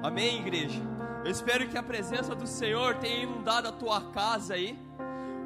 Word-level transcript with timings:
Amém, 0.00 0.38
igreja? 0.38 0.80
Eu 1.24 1.30
espero 1.30 1.66
que 1.66 1.76
a 1.76 1.82
presença 1.82 2.32
do 2.32 2.46
Senhor 2.46 2.94
tenha 2.96 3.24
inundado 3.24 3.66
a 3.66 3.72
tua 3.72 4.00
casa 4.12 4.54
aí. 4.54 4.78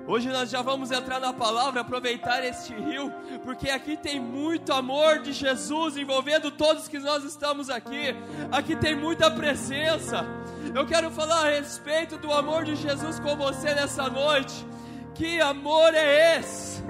Hoje 0.06 0.28
nós 0.28 0.50
já 0.50 0.60
vamos 0.60 0.90
entrar 0.90 1.18
na 1.18 1.32
palavra, 1.32 1.80
aproveitar 1.80 2.44
este 2.44 2.74
rio, 2.74 3.10
porque 3.44 3.70
aqui 3.70 3.96
tem 3.96 4.20
muito 4.20 4.70
amor 4.72 5.20
de 5.20 5.32
Jesus 5.32 5.96
envolvendo 5.96 6.50
todos 6.50 6.86
que 6.86 6.98
nós 6.98 7.24
estamos 7.24 7.70
aqui. 7.70 8.14
Aqui 8.50 8.76
tem 8.76 8.94
muita 8.94 9.30
presença. 9.30 10.22
Eu 10.74 10.86
quero 10.86 11.10
falar 11.10 11.46
a 11.46 11.50
respeito 11.50 12.18
do 12.18 12.30
amor 12.30 12.64
de 12.64 12.76
Jesus 12.76 13.18
com 13.20 13.34
você 13.34 13.74
nessa 13.74 14.10
noite. 14.10 14.66
Que 15.14 15.40
amor 15.40 15.94
é 15.94 16.38
esse? 16.38 16.84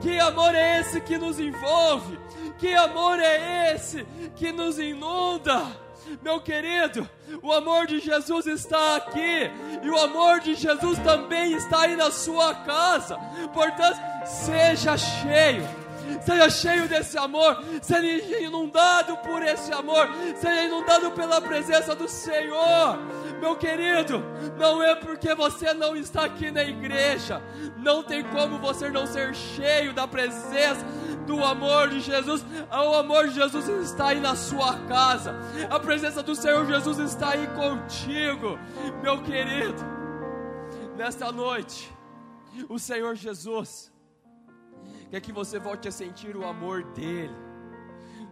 Que 0.00 0.18
amor 0.18 0.52
é 0.52 0.80
esse 0.80 1.00
que 1.00 1.16
nos 1.16 1.38
envolve? 1.38 2.18
Que 2.58 2.74
amor 2.74 3.20
é 3.20 3.72
esse 3.72 4.04
que 4.34 4.50
nos 4.50 4.80
inunda? 4.80 5.83
Meu 6.22 6.40
querido, 6.40 7.08
o 7.42 7.52
amor 7.52 7.86
de 7.86 8.00
Jesus 8.00 8.46
está 8.46 8.96
aqui 8.96 9.50
e 9.82 9.90
o 9.90 9.98
amor 9.98 10.40
de 10.40 10.54
Jesus 10.54 10.98
também 11.00 11.52
está 11.52 11.82
aí 11.82 11.96
na 11.96 12.10
sua 12.10 12.54
casa. 12.54 13.16
Portanto, 13.52 13.98
seja 14.26 14.96
cheio. 14.96 15.84
Seja 16.22 16.50
cheio 16.50 16.88
desse 16.88 17.16
amor, 17.16 17.62
seja 17.80 18.38
inundado 18.38 19.16
por 19.18 19.42
esse 19.42 19.72
amor, 19.72 20.08
seja 20.36 20.64
inundado 20.64 21.10
pela 21.12 21.40
presença 21.40 21.94
do 21.94 22.06
Senhor. 22.08 22.98
Meu 23.40 23.56
querido, 23.56 24.22
não 24.58 24.82
é 24.82 24.94
porque 24.94 25.34
você 25.34 25.72
não 25.72 25.96
está 25.96 26.24
aqui 26.24 26.50
na 26.50 26.62
igreja, 26.62 27.42
não 27.78 28.02
tem 28.02 28.22
como 28.22 28.58
você 28.58 28.90
não 28.90 29.06
ser 29.06 29.34
cheio 29.34 29.92
da 29.92 30.06
presença 30.06 30.84
do 31.26 31.44
amor 31.44 31.88
de 31.88 32.00
Jesus. 32.00 32.44
O 32.70 32.94
amor 32.94 33.28
de 33.28 33.34
Jesus 33.34 33.68
está 33.68 34.08
aí 34.08 34.20
na 34.20 34.36
sua 34.36 34.78
casa. 34.86 35.34
A 35.70 35.78
presença 35.80 36.22
do 36.22 36.34
Senhor 36.34 36.66
Jesus 36.66 36.98
está 36.98 37.30
aí 37.30 37.46
contigo, 37.48 38.58
meu 39.02 39.22
querido. 39.22 39.82
Nesta 40.96 41.32
noite, 41.32 41.92
o 42.68 42.78
Senhor 42.78 43.14
Jesus 43.16 43.92
quer 45.10 45.20
que 45.20 45.32
você 45.32 45.58
volte 45.58 45.88
a 45.88 45.92
sentir 45.92 46.36
o 46.36 46.46
amor 46.46 46.84
dele. 46.84 47.34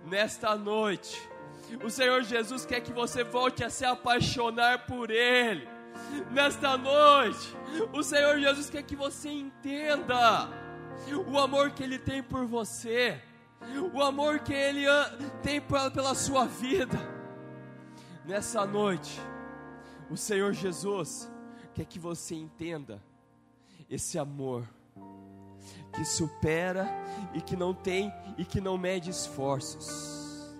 Nesta 0.04 0.54
noite, 0.56 1.28
o 1.82 1.90
Senhor 1.90 2.22
Jesus 2.22 2.66
quer 2.66 2.80
que 2.80 2.92
você 2.92 3.24
volte 3.24 3.64
a 3.64 3.70
se 3.70 3.84
apaixonar 3.84 4.86
por 4.86 5.10
ele. 5.10 5.68
Nesta 6.30 6.76
noite, 6.76 7.56
o 7.92 8.02
Senhor 8.02 8.38
Jesus 8.38 8.68
quer 8.68 8.82
que 8.82 8.96
você 8.96 9.28
entenda 9.28 10.48
o 11.26 11.38
amor 11.38 11.70
que 11.70 11.82
Ele 11.82 11.98
tem 11.98 12.22
por 12.22 12.46
você, 12.46 13.20
o 13.92 14.02
amor 14.02 14.40
que 14.40 14.52
Ele 14.52 14.84
tem 15.42 15.60
pela 15.60 16.14
sua 16.14 16.46
vida. 16.46 16.98
Nessa 18.24 18.64
noite, 18.64 19.20
o 20.10 20.16
Senhor 20.16 20.52
Jesus 20.52 21.30
quer 21.74 21.84
que 21.84 21.98
você 21.98 22.34
entenda 22.34 23.02
esse 23.90 24.18
amor 24.18 24.66
que 25.92 26.04
supera 26.04 26.88
e 27.34 27.40
que 27.40 27.56
não 27.56 27.74
tem 27.74 28.12
e 28.38 28.44
que 28.44 28.60
não 28.60 28.78
mede 28.78 29.10
esforços. 29.10 30.54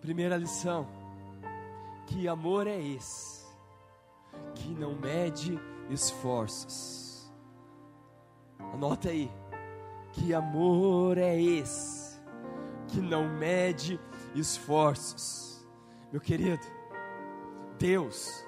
Primeira 0.00 0.36
lição: 0.36 0.86
que 2.06 2.26
amor 2.26 2.66
é 2.66 2.80
esse 2.80 3.46
que 4.54 4.68
não 4.68 4.94
mede 4.94 5.58
esforços? 5.90 7.11
Anota 8.72 9.08
aí. 9.08 9.30
Que 10.12 10.34
amor 10.34 11.16
é 11.18 11.40
esse 11.40 12.20
que 12.88 13.00
não 13.00 13.28
mede 13.28 13.98
esforços? 14.34 15.66
Meu 16.10 16.20
querido, 16.20 16.66
Deus, 17.78 18.44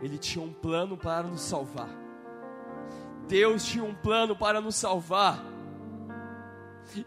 Ele 0.00 0.16
tinha 0.16 0.44
um 0.44 0.52
plano 0.52 0.96
para 0.96 1.26
nos 1.26 1.40
salvar. 1.40 1.90
Deus 3.26 3.64
tinha 3.64 3.82
um 3.84 3.94
plano 3.94 4.36
para 4.36 4.60
nos 4.60 4.76
salvar. 4.76 5.44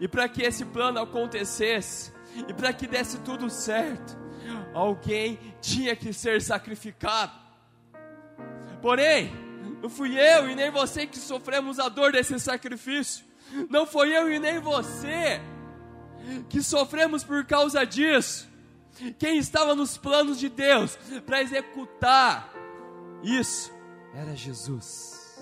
E 0.00 0.06
para 0.06 0.28
que 0.28 0.42
esse 0.42 0.64
plano 0.64 1.00
acontecesse, 1.00 2.12
e 2.46 2.52
para 2.52 2.72
que 2.72 2.86
desse 2.86 3.18
tudo 3.20 3.48
certo, 3.48 4.18
alguém 4.74 5.38
tinha 5.60 5.96
que 5.96 6.12
ser 6.12 6.42
sacrificado. 6.42 7.32
Porém, 8.82 9.32
não 9.82 9.88
fui 9.88 10.18
eu 10.18 10.50
e 10.50 10.54
nem 10.54 10.70
você 10.70 11.06
que 11.06 11.18
sofremos 11.18 11.78
a 11.78 11.88
dor 11.88 12.12
desse 12.12 12.38
sacrifício. 12.40 13.24
Não 13.70 13.86
foi 13.86 14.16
eu 14.16 14.30
e 14.30 14.38
nem 14.38 14.58
você 14.58 15.40
que 16.48 16.62
sofremos 16.62 17.22
por 17.22 17.44
causa 17.44 17.84
disso. 17.84 18.48
Quem 19.18 19.38
estava 19.38 19.74
nos 19.74 19.96
planos 19.96 20.38
de 20.38 20.48
Deus 20.48 20.96
para 21.24 21.40
executar 21.40 22.52
isso 23.22 23.72
era 24.12 24.34
Jesus. 24.34 25.40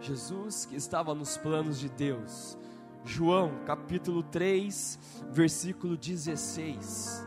Jesus 0.00 0.64
que 0.64 0.76
estava 0.76 1.14
nos 1.14 1.36
planos 1.36 1.78
de 1.78 1.88
Deus. 1.88 2.56
João 3.04 3.64
capítulo 3.64 4.22
3, 4.22 4.98
versículo 5.30 5.96
16. 5.96 7.26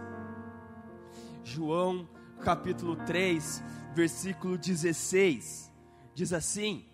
João 1.43 2.07
capítulo 2.41 2.95
3, 2.95 3.61
versículo 3.93 4.57
16 4.57 5.70
diz 6.13 6.33
assim: 6.33 6.85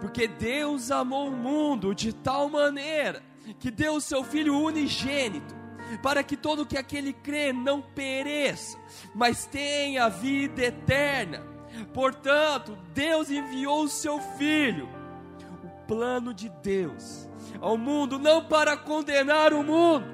Porque 0.00 0.26
Deus 0.26 0.90
amou 0.90 1.28
o 1.28 1.36
mundo 1.36 1.94
de 1.94 2.12
tal 2.12 2.48
maneira 2.48 3.22
que 3.60 3.70
deu 3.70 3.94
o 3.94 4.00
seu 4.00 4.24
Filho 4.24 4.58
unigênito, 4.58 5.54
para 6.02 6.22
que 6.22 6.36
todo 6.36 6.66
que 6.66 6.76
aquele 6.76 7.12
crê 7.12 7.52
não 7.52 7.80
pereça, 7.80 8.78
mas 9.14 9.46
tenha 9.46 10.08
vida 10.08 10.64
eterna. 10.64 11.42
Portanto, 11.92 12.76
Deus 12.94 13.30
enviou 13.30 13.84
o 13.84 13.88
seu 13.88 14.18
Filho, 14.36 14.88
o 15.62 15.86
plano 15.86 16.34
de 16.34 16.48
Deus, 16.48 17.28
ao 17.60 17.76
mundo, 17.76 18.18
não 18.18 18.44
para 18.44 18.76
condenar 18.76 19.52
o 19.52 19.62
mundo, 19.62 20.06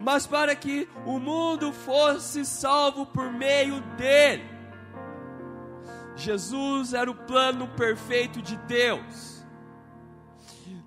mas 0.00 0.26
para 0.26 0.54
que 0.54 0.88
o 1.04 1.18
mundo 1.18 1.72
fosse 1.72 2.44
salvo 2.44 3.06
por 3.06 3.32
meio 3.32 3.80
dele. 3.96 4.55
Jesus 6.16 6.94
era 6.94 7.10
o 7.10 7.14
plano 7.14 7.68
perfeito 7.68 8.40
de 8.40 8.56
Deus. 8.56 9.44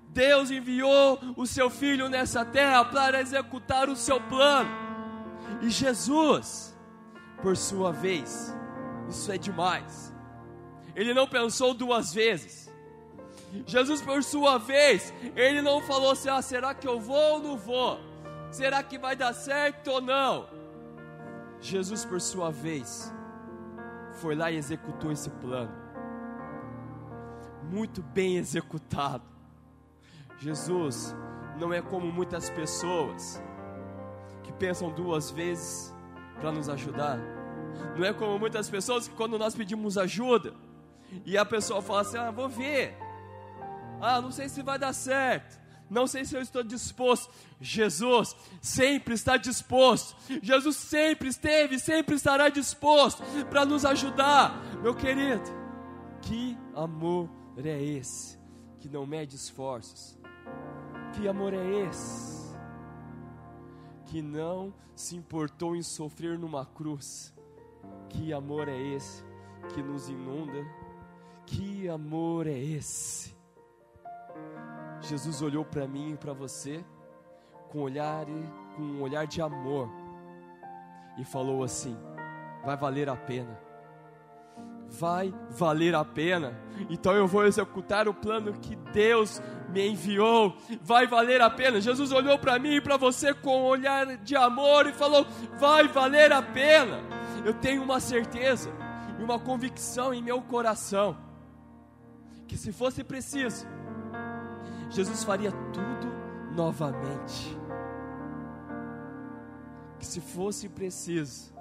Deus 0.08 0.50
enviou 0.50 1.20
o 1.36 1.46
seu 1.46 1.70
filho 1.70 2.08
nessa 2.08 2.44
terra 2.44 2.84
para 2.84 3.20
executar 3.20 3.88
o 3.88 3.94
seu 3.94 4.20
plano. 4.20 4.70
E 5.62 5.70
Jesus, 5.70 6.76
por 7.42 7.56
sua 7.56 7.92
vez, 7.92 8.54
isso 9.08 9.30
é 9.30 9.38
demais. 9.38 10.12
Ele 10.96 11.14
não 11.14 11.28
pensou 11.28 11.72
duas 11.72 12.12
vezes. 12.12 12.68
Jesus, 13.66 14.02
por 14.02 14.22
sua 14.22 14.58
vez, 14.58 15.14
ele 15.36 15.62
não 15.62 15.80
falou 15.80 16.12
assim: 16.12 16.28
ah, 16.28 16.42
será 16.42 16.74
que 16.74 16.86
eu 16.86 17.00
vou 17.00 17.34
ou 17.34 17.40
não 17.40 17.56
vou? 17.56 18.00
Será 18.50 18.82
que 18.82 18.98
vai 18.98 19.14
dar 19.14 19.32
certo 19.32 19.92
ou 19.92 20.00
não? 20.00 20.48
Jesus, 21.60 22.04
por 22.04 22.20
sua 22.20 22.50
vez, 22.50 23.12
foi 24.14 24.34
lá 24.34 24.50
e 24.50 24.56
executou 24.56 25.12
esse 25.12 25.30
plano. 25.30 25.72
Muito 27.70 28.02
bem 28.02 28.36
executado. 28.36 29.24
Jesus 30.38 31.14
não 31.58 31.72
é 31.72 31.82
como 31.82 32.10
muitas 32.10 32.48
pessoas 32.50 33.42
que 34.42 34.52
pensam 34.52 34.90
duas 34.90 35.30
vezes 35.30 35.94
para 36.40 36.50
nos 36.50 36.68
ajudar. 36.68 37.18
Não 37.96 38.04
é 38.04 38.12
como 38.12 38.38
muitas 38.38 38.68
pessoas 38.68 39.06
que 39.06 39.14
quando 39.14 39.38
nós 39.38 39.54
pedimos 39.54 39.98
ajuda 39.98 40.54
e 41.24 41.36
a 41.36 41.44
pessoa 41.44 41.82
fala 41.82 42.00
assim: 42.00 42.16
"Ah, 42.16 42.30
vou 42.30 42.48
ver. 42.48 42.96
Ah, 44.00 44.20
não 44.20 44.32
sei 44.32 44.48
se 44.48 44.62
vai 44.62 44.78
dar 44.78 44.92
certo 44.92 45.59
não 45.90 46.06
sei 46.06 46.24
se 46.24 46.36
eu 46.36 46.40
estou 46.40 46.62
disposto. 46.62 47.32
Jesus 47.60 48.36
sempre 48.62 49.14
está 49.14 49.36
disposto. 49.36 50.16
Jesus 50.40 50.76
sempre 50.76 51.28
esteve, 51.28 51.78
sempre 51.78 52.14
estará 52.14 52.48
disposto 52.48 53.22
para 53.50 53.66
nos 53.66 53.84
ajudar, 53.84 54.56
meu 54.80 54.94
querido. 54.94 55.42
Que 56.22 56.56
amor 56.74 57.28
é 57.56 57.82
esse 57.82 58.38
que 58.78 58.88
não 58.88 59.04
mede 59.04 59.34
esforços? 59.34 60.16
Que 61.14 61.26
amor 61.26 61.52
é 61.52 61.88
esse 61.88 62.40
que 64.06 64.22
não 64.22 64.72
se 64.94 65.16
importou 65.16 65.74
em 65.74 65.82
sofrer 65.82 66.38
numa 66.38 66.64
cruz? 66.64 67.34
Que 68.08 68.32
amor 68.32 68.68
é 68.68 68.78
esse 68.78 69.24
que 69.74 69.82
nos 69.82 70.08
inunda? 70.08 70.64
Que 71.46 71.88
amor 71.88 72.46
é 72.46 72.58
esse? 72.58 73.39
Jesus 75.10 75.42
olhou 75.42 75.64
para 75.64 75.88
mim 75.88 76.12
e 76.12 76.16
para 76.16 76.32
você 76.32 76.84
com 77.68 77.80
um 77.80 77.82
olhar 77.82 78.26
com 78.76 78.82
um 78.82 79.02
olhar 79.02 79.26
de 79.26 79.42
amor 79.42 79.90
e 81.18 81.24
falou 81.24 81.64
assim: 81.64 81.96
vai 82.64 82.76
valer 82.76 83.08
a 83.08 83.16
pena. 83.16 83.58
vai 84.88 85.34
valer 85.50 85.96
a 85.96 86.04
pena. 86.04 86.56
Então 86.88 87.12
eu 87.12 87.26
vou 87.26 87.44
executar 87.44 88.06
o 88.06 88.14
plano 88.14 88.52
que 88.52 88.76
Deus 88.92 89.42
me 89.68 89.88
enviou. 89.88 90.56
Vai 90.80 91.08
valer 91.08 91.40
a 91.40 91.50
pena. 91.50 91.80
Jesus 91.80 92.12
olhou 92.12 92.38
para 92.38 92.56
mim 92.60 92.76
e 92.76 92.80
para 92.80 92.96
você 92.96 93.34
com 93.34 93.62
um 93.62 93.64
olhar 93.64 94.16
de 94.18 94.36
amor 94.36 94.86
e 94.86 94.92
falou: 94.92 95.26
vai 95.58 95.88
valer 95.88 96.32
a 96.32 96.40
pena. 96.40 97.00
Eu 97.44 97.54
tenho 97.54 97.82
uma 97.82 97.98
certeza 97.98 98.70
e 99.18 99.24
uma 99.24 99.40
convicção 99.40 100.14
em 100.14 100.22
meu 100.22 100.40
coração 100.40 101.16
que 102.50 102.56
se 102.56 102.72
fosse 102.72 103.04
preciso, 103.04 103.64
Jesus 104.90 105.24
faria 105.24 105.52
tudo 105.72 106.12
novamente. 106.54 107.56
Que 109.98 110.06
se 110.06 110.20
fosse 110.20 110.68
preciso, 110.68 111.52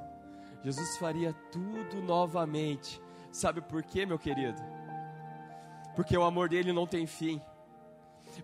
Jesus 0.63 0.97
faria 0.97 1.33
tudo 1.51 2.01
novamente. 2.01 3.01
Sabe 3.31 3.61
por 3.61 3.83
quê, 3.83 4.05
meu 4.05 4.17
querido? 4.17 4.59
Porque 5.95 6.17
o 6.17 6.23
amor 6.23 6.49
dele 6.49 6.73
não 6.73 6.87
tem 6.87 7.05
fim. 7.05 7.41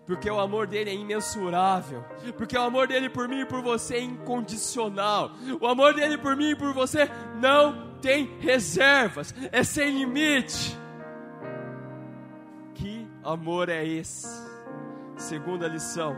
Porque 0.04 0.30
o 0.30 0.38
amor 0.38 0.66
dele 0.66 0.90
é 0.90 0.94
imensurável. 0.94 2.04
Porque 2.36 2.56
o 2.56 2.62
amor 2.62 2.86
dele 2.86 3.08
por 3.08 3.28
mim 3.28 3.40
e 3.40 3.46
por 3.46 3.62
você 3.62 3.96
é 3.96 4.00
incondicional. 4.00 5.30
O 5.60 5.66
amor 5.66 5.94
dele 5.94 6.18
por 6.18 6.36
mim 6.36 6.50
e 6.50 6.56
por 6.56 6.72
você 6.72 7.10
não 7.40 7.98
tem 8.00 8.38
reservas, 8.38 9.34
é 9.50 9.64
sem 9.64 9.98
limite. 9.98 10.78
Que 12.74 13.08
amor 13.24 13.68
é 13.68 13.84
esse? 13.84 14.45
Segunda 15.16 15.66
lição: 15.66 16.14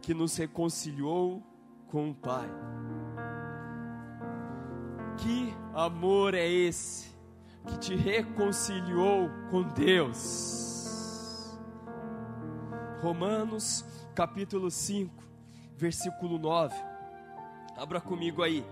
que 0.00 0.14
nos 0.14 0.36
reconciliou 0.36 1.42
com 1.88 2.10
o 2.10 2.14
Pai. 2.14 2.48
Que 5.18 5.52
amor 5.74 6.34
é 6.34 6.48
esse 6.48 7.12
que 7.66 7.78
te 7.78 7.96
reconciliou 7.96 9.28
com 9.50 9.64
Deus? 9.64 11.58
Romanos 13.02 13.84
capítulo 14.14 14.70
5, 14.70 15.12
versículo 15.76 16.38
9. 16.38 16.74
Abra 17.76 18.00
comigo 18.00 18.42
aí. 18.42 18.64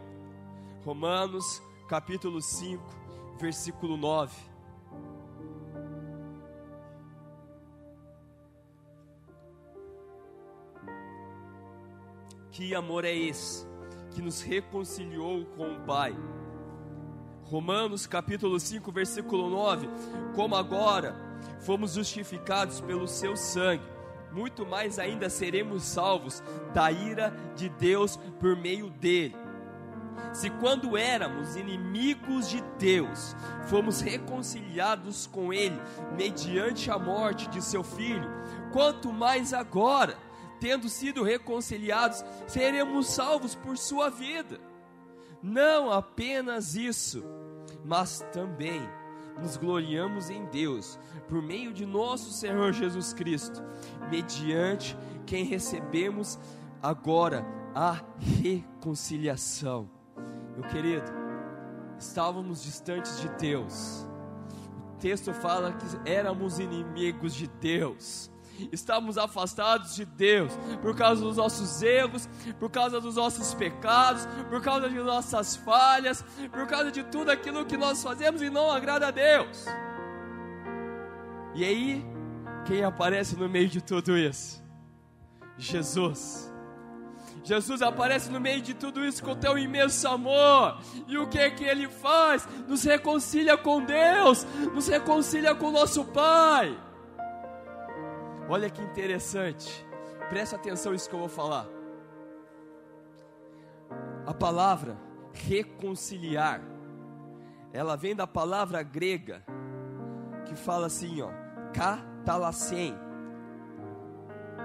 Romanos 0.84 1.60
capítulo 1.88 2.40
5, 2.40 2.82
versículo 3.38 3.96
9. 3.96 4.55
Que 12.56 12.74
amor 12.74 13.04
é 13.04 13.14
esse 13.14 13.66
que 14.12 14.22
nos 14.22 14.40
reconciliou 14.40 15.44
com 15.58 15.74
o 15.74 15.80
Pai? 15.80 16.16
Romanos 17.42 18.06
capítulo 18.06 18.58
5, 18.58 18.90
versículo 18.90 19.50
9: 19.50 19.86
Como 20.34 20.56
agora 20.56 21.14
fomos 21.60 21.92
justificados 21.92 22.80
pelo 22.80 23.06
seu 23.06 23.36
sangue, 23.36 23.84
muito 24.32 24.64
mais 24.64 24.98
ainda 24.98 25.28
seremos 25.28 25.82
salvos 25.82 26.42
da 26.72 26.90
ira 26.90 27.30
de 27.54 27.68
Deus 27.68 28.16
por 28.40 28.56
meio 28.56 28.88
dele. 28.88 29.36
Se 30.32 30.48
quando 30.48 30.96
éramos 30.96 31.56
inimigos 31.56 32.48
de 32.48 32.62
Deus, 32.78 33.36
fomos 33.66 34.00
reconciliados 34.00 35.26
com 35.26 35.52
Ele 35.52 35.78
mediante 36.16 36.90
a 36.90 36.98
morte 36.98 37.50
de 37.50 37.60
seu 37.60 37.84
filho, 37.84 38.30
quanto 38.72 39.12
mais 39.12 39.52
agora, 39.52 40.16
tendo 40.60 40.88
sido 40.88 41.22
reconciliados, 41.22 42.24
seremos 42.46 43.08
salvos 43.08 43.54
por 43.54 43.76
sua 43.76 44.10
vida. 44.10 44.60
Não 45.42 45.90
apenas 45.90 46.74
isso, 46.74 47.24
mas 47.84 48.24
também 48.32 48.82
nos 49.40 49.56
gloriamos 49.56 50.30
em 50.30 50.44
Deus 50.46 50.98
por 51.28 51.42
meio 51.42 51.72
de 51.72 51.84
nosso 51.84 52.30
Senhor 52.32 52.72
Jesus 52.72 53.12
Cristo, 53.12 53.62
mediante 54.10 54.96
quem 55.26 55.44
recebemos 55.44 56.38
agora 56.82 57.44
a 57.74 58.00
reconciliação. 58.42 59.90
Meu 60.56 60.66
querido, 60.70 61.10
estávamos 61.98 62.62
distantes 62.62 63.20
de 63.20 63.28
Deus. 63.36 64.06
O 64.94 64.98
texto 64.98 65.32
fala 65.34 65.72
que 65.72 66.10
éramos 66.10 66.58
inimigos 66.58 67.34
de 67.34 67.46
Deus 67.46 68.30
estamos 68.72 69.18
afastados 69.18 69.94
de 69.94 70.04
Deus 70.04 70.52
por 70.82 70.94
causa 70.96 71.22
dos 71.22 71.36
nossos 71.36 71.82
erros, 71.82 72.28
por 72.58 72.70
causa 72.70 73.00
dos 73.00 73.16
nossos 73.16 73.54
pecados, 73.54 74.26
por 74.48 74.60
causa 74.60 74.88
de 74.88 74.98
nossas 74.98 75.56
falhas, 75.56 76.24
por 76.50 76.66
causa 76.66 76.90
de 76.90 77.04
tudo 77.04 77.30
aquilo 77.30 77.64
que 77.64 77.76
nós 77.76 78.02
fazemos 78.02 78.42
e 78.42 78.50
não 78.50 78.70
agrada 78.70 79.08
a 79.08 79.10
Deus. 79.10 79.66
E 81.54 81.64
aí, 81.64 82.04
quem 82.66 82.84
aparece 82.84 83.36
no 83.36 83.48
meio 83.48 83.68
de 83.68 83.80
tudo 83.80 84.16
isso? 84.16 84.62
Jesus. 85.56 86.52
Jesus 87.46 87.80
aparece 87.80 88.28
no 88.28 88.40
meio 88.40 88.60
de 88.60 88.74
tudo 88.74 89.04
isso 89.04 89.22
com 89.22 89.36
teu 89.36 89.56
imenso 89.56 90.06
amor. 90.08 90.78
E 91.06 91.16
o 91.16 91.28
que 91.28 91.38
é 91.38 91.48
que 91.48 91.64
ele 91.64 91.88
faz? 91.88 92.46
Nos 92.66 92.82
reconcilia 92.82 93.56
com 93.56 93.84
Deus, 93.84 94.44
nos 94.74 94.88
reconcilia 94.88 95.54
com 95.54 95.70
nosso 95.70 96.04
Pai. 96.06 96.76
Olha 98.48 98.70
que 98.70 98.80
interessante. 98.80 99.86
Presta 100.28 100.56
atenção 100.56 100.92
nisso 100.92 101.08
que 101.08 101.14
eu 101.14 101.20
vou 101.20 101.28
falar. 101.28 101.66
A 104.24 104.32
palavra 104.32 104.96
reconciliar, 105.32 106.60
ela 107.72 107.96
vem 107.96 108.14
da 108.14 108.26
palavra 108.26 108.82
grega 108.82 109.44
que 110.44 110.54
fala 110.54 110.86
assim, 110.86 111.20
ó, 111.22 111.30
katalacem. 111.72 112.96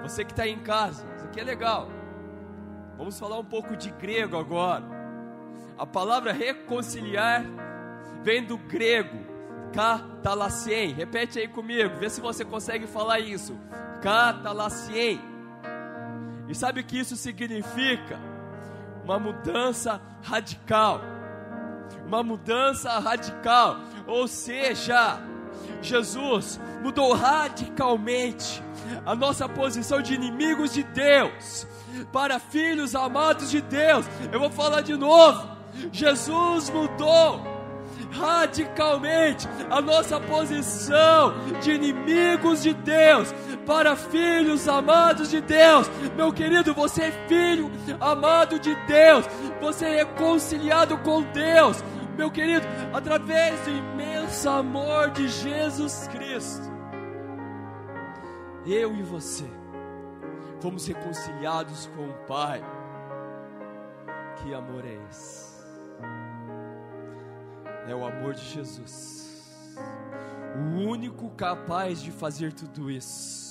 Você 0.04 0.24
que 0.24 0.32
está 0.32 0.48
em 0.48 0.60
casa, 0.60 1.06
isso 1.16 1.26
aqui 1.26 1.40
é 1.40 1.44
legal. 1.44 1.88
Vamos 2.98 3.20
falar 3.20 3.40
um 3.40 3.46
pouco 3.46 3.76
de 3.76 3.92
grego 3.92 4.38
agora. 4.38 4.86
A 5.78 5.86
palavra 5.86 6.32
reconciliar 6.32 7.44
vem 8.24 8.46
do 8.46 8.58
grego 8.58 9.31
Catalacien. 9.74 10.94
Repete 10.94 11.40
aí 11.40 11.48
comigo, 11.48 11.98
vê 11.98 12.10
se 12.10 12.22
você 12.22 12.44
consegue 12.44 12.88
falar 12.88 13.20
isso. 13.20 13.58
Catalacien. 14.02 15.22
E 16.48 16.56
sabe 16.56 16.82
o 16.82 16.84
que 16.84 17.00
isso 17.00 17.16
significa? 17.16 18.20
Uma 19.04 19.20
mudança 19.20 20.02
radical. 20.22 21.02
Uma 22.06 22.24
mudança 22.24 22.98
radical. 23.00 23.78
Ou 24.06 24.28
seja, 24.28 25.20
Jesus 25.82 26.60
mudou 26.82 27.14
radicalmente 27.14 28.62
a 29.06 29.16
nossa 29.16 29.48
posição 29.48 30.02
de 30.02 30.14
inimigos 30.14 30.74
de 30.74 30.84
Deus 30.84 31.66
para 32.12 32.40
filhos 32.40 32.96
amados 32.96 33.50
de 33.50 33.62
Deus. 33.62 34.06
Eu 34.32 34.40
vou 34.40 34.50
falar 34.50 34.82
de 34.82 34.96
novo. 34.96 35.50
Jesus 35.92 36.70
mudou 36.70 37.61
radicalmente 38.12 39.48
a 39.70 39.82
nossa 39.82 40.20
posição 40.20 41.34
de 41.62 41.72
inimigos 41.72 42.62
de 42.62 42.74
Deus 42.74 43.34
para 43.66 43.96
filhos 43.96 44.68
amados 44.68 45.30
de 45.30 45.42
Deus. 45.42 45.90
Meu 46.16 46.32
querido, 46.32 46.74
você 46.74 47.04
é 47.04 47.12
filho 47.28 47.72
amado 48.00 48.60
de 48.60 48.76
Deus, 48.86 49.26
você 49.60 49.86
é 49.86 49.98
reconciliado 50.04 50.98
com 51.00 51.22
Deus. 51.24 51.84
Meu 52.18 52.30
querido, 52.30 52.68
através 52.94 53.60
do 53.62 53.70
imenso 53.72 54.50
amor 54.50 55.12
de 55.12 55.28
Jesus 55.28 56.08
Cristo, 56.10 56.70
eu 58.66 58.94
e 58.96 59.02
você 59.02 59.46
fomos 60.60 60.86
reconciliados 60.86 61.90
com 61.96 62.08
o 62.08 62.14
Pai. 62.28 62.62
Que 64.38 64.54
amor 64.54 64.86
é 64.86 64.98
esse? 65.10 65.52
É 67.88 67.96
o 67.96 68.06
amor 68.06 68.34
de 68.34 68.46
Jesus, 68.46 69.76
o 70.56 70.80
único 70.88 71.30
capaz 71.32 72.02
de 72.02 72.12
fazer 72.12 72.54
tudo 72.54 72.90
isso. 72.92 73.42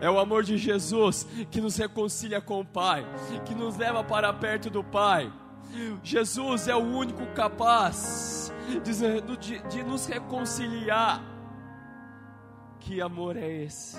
É 0.00 0.10
o 0.10 0.18
amor 0.18 0.42
de 0.42 0.58
Jesus 0.58 1.26
que 1.50 1.60
nos 1.60 1.76
reconcilia 1.76 2.40
com 2.40 2.60
o 2.60 2.64
Pai, 2.64 3.06
que 3.44 3.54
nos 3.54 3.76
leva 3.76 4.02
para 4.02 4.32
perto 4.32 4.68
do 4.68 4.82
Pai. 4.82 5.32
Jesus 6.02 6.68
é 6.68 6.74
o 6.74 6.82
único 6.82 7.26
capaz 7.34 8.52
de, 8.82 9.36
de, 9.36 9.68
de 9.68 9.82
nos 9.82 10.06
reconciliar. 10.06 11.22
Que 12.80 13.00
amor 13.00 13.36
é 13.36 13.48
esse? 13.64 13.96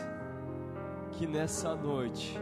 Que 1.13 1.25
nessa 1.25 1.75
noite 1.75 2.39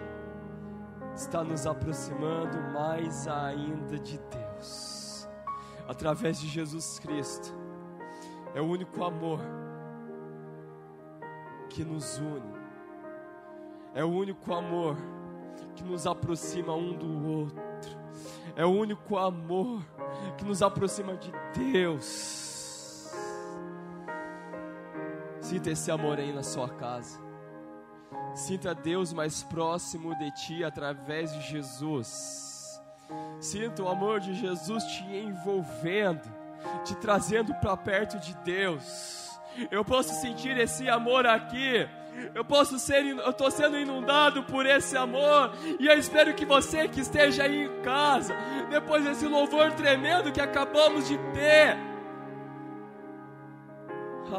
está 1.16 1.44
nos 1.44 1.66
aproximando 1.66 2.60
mais 2.74 3.28
ainda 3.28 3.98
de 4.00 4.18
Deus 4.18 5.03
através 5.94 6.40
de 6.40 6.48
Jesus 6.48 7.00
Cristo. 7.00 7.54
É 8.54 8.60
o 8.60 8.66
único 8.66 9.04
amor 9.04 9.40
que 11.70 11.86
nos 11.86 12.18
une. 12.18 12.54
É 13.94 14.04
o 14.04 14.10
único 14.10 14.54
amor 14.54 14.98
que 15.76 15.84
nos 15.84 16.06
aproxima 16.06 16.74
um 16.74 16.98
do 16.98 17.28
outro. 17.28 17.64
é 18.56 18.66
o 18.66 18.70
único 18.70 19.18
amor 19.18 19.84
que 20.38 20.44
nos 20.44 20.62
aproxima 20.62 21.16
de 21.16 21.32
Deus. 21.72 23.12
Sinta 25.42 25.72
esse 25.72 25.92
amor 25.92 26.18
aí 26.18 26.34
na 26.34 26.44
sua 26.44 26.70
casa. 26.70 27.20
Sinta 28.34 28.74
Deus 28.74 29.14
mais 29.14 29.44
próximo 29.44 30.16
de 30.18 30.32
ti 30.32 30.64
através 30.64 31.32
de 31.34 31.42
Jesus. 31.42 32.53
Sinta 33.40 33.84
o 33.84 33.90
amor 33.90 34.20
de 34.20 34.34
Jesus 34.34 34.84
te 34.86 35.04
envolvendo, 35.04 36.24
te 36.86 36.96
trazendo 36.96 37.54
para 37.56 37.76
perto 37.76 38.18
de 38.20 38.34
Deus. 38.38 39.38
Eu 39.70 39.84
posso 39.84 40.14
sentir 40.22 40.58
esse 40.58 40.90
amor 40.90 41.26
aqui. 41.28 41.88
Eu 42.34 42.46
posso 42.46 42.78
ser, 42.78 43.06
eu 43.06 43.30
estou 43.30 43.50
sendo 43.50 43.78
inundado 43.78 44.44
por 44.44 44.66
esse 44.66 44.96
amor. 44.96 45.52
E 45.80 45.88
eu 45.88 45.98
espero 45.98 46.34
que 46.34 46.46
você 46.46 46.88
que 46.88 47.02
esteja 47.02 47.44
aí 47.44 47.66
em 47.66 47.82
casa, 47.82 48.36
depois 48.70 49.04
desse 49.04 49.28
louvor 49.28 49.74
tremendo 49.74 50.32
que 50.32 50.42
acabamos 50.42 51.08
de 51.08 51.18
ter. 51.34 51.78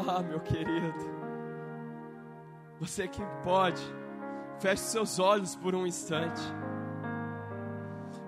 Ah, 0.07 0.21
meu 0.21 0.41
querido. 0.41 1.15
Você 2.81 3.07
que 3.07 3.21
pode, 3.43 3.81
feche 4.59 4.81
seus 4.81 5.19
olhos 5.19 5.55
por 5.55 5.73
um 5.73 5.87
instante. 5.87 6.41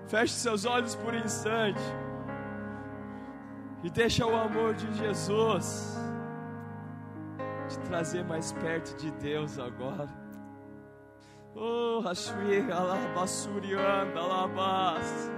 Feche 0.08 0.32
seus 0.32 0.64
olhos 0.64 0.94
por 0.94 1.14
um 1.14 1.18
instante. 1.18 1.80
E 3.84 3.90
deixa 3.90 4.26
o 4.26 4.34
amor 4.34 4.74
de 4.74 4.92
Jesus 4.94 5.96
te 7.68 7.78
trazer 7.80 8.24
mais 8.24 8.52
perto 8.52 8.96
de 8.96 9.10
Deus 9.12 9.58
agora. 9.58 10.08
Oh, 11.54 12.02
Hashui, 12.06 12.70
Alabasurianda, 12.72 14.18
Alabas. 14.18 15.30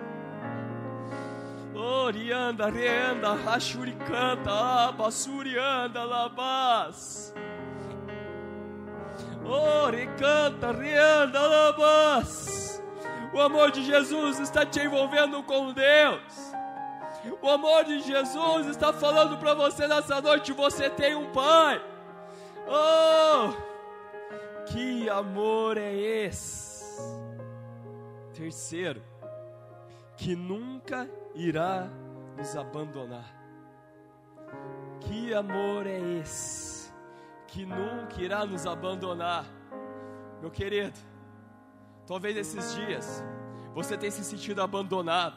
Oh, 1.75 2.09
Rianda, 2.09 2.69
Reanda, 2.71 3.35
Hashuri 3.35 3.93
canta, 4.07 4.89
Abasurianda, 4.89 6.01
Alabas. 6.01 7.35
Oh, 9.45 9.91
recanta, 9.91 10.73
Rianda, 10.73 11.41
Alabas. 11.41 12.70
O 13.33 13.41
amor 13.41 13.71
de 13.71 13.85
Jesus 13.85 14.41
está 14.41 14.67
te 14.67 14.81
envolvendo 14.81 15.43
com 15.43 15.73
Deus. 15.73 16.53
O 17.41 17.49
amor 17.49 17.85
de 17.85 18.01
Jesus 18.01 18.67
está 18.67 18.93
falando 18.93 19.39
para 19.39 19.55
você 19.55 19.87
nessa 19.87 20.21
noite: 20.21 20.53
você 20.53 20.91
tem 20.91 21.15
um 21.15 21.31
Pai. 21.31 21.81
Oh, 22.67 23.53
que 24.67 25.09
amor 25.09 25.77
é 25.77 25.95
esse? 25.95 27.01
Terceiro, 28.35 29.03
que 30.17 30.35
nunca 30.35 31.09
irá 31.35 31.89
nos 32.37 32.57
abandonar. 32.57 33.37
Que 35.01 35.35
amor 35.35 35.87
é 35.87 35.99
esse? 36.21 36.93
Que 37.47 37.65
nunca 37.65 38.21
irá 38.21 38.45
nos 38.45 38.67
abandonar. 38.67 39.45
Meu 40.41 40.51
querido, 40.51 40.99
talvez 42.11 42.37
esses 42.37 42.75
dias 42.75 43.25
você 43.73 43.97
tenha 43.97 44.11
se 44.11 44.25
sentido 44.25 44.61
abandonado. 44.61 45.37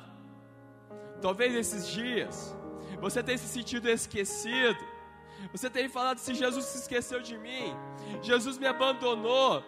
Talvez 1.22 1.54
esses 1.54 1.88
dias 1.88 2.58
você 3.00 3.22
tenha 3.22 3.38
se 3.38 3.48
sentido 3.48 3.88
esquecido. 3.88 4.84
Você 5.52 5.70
tem 5.70 5.88
falado 5.88 6.18
se 6.18 6.34
Jesus 6.34 6.66
se 6.66 6.80
esqueceu 6.80 7.22
de 7.22 7.38
mim, 7.38 7.76
Jesus 8.24 8.58
me 8.58 8.66
abandonou, 8.66 9.64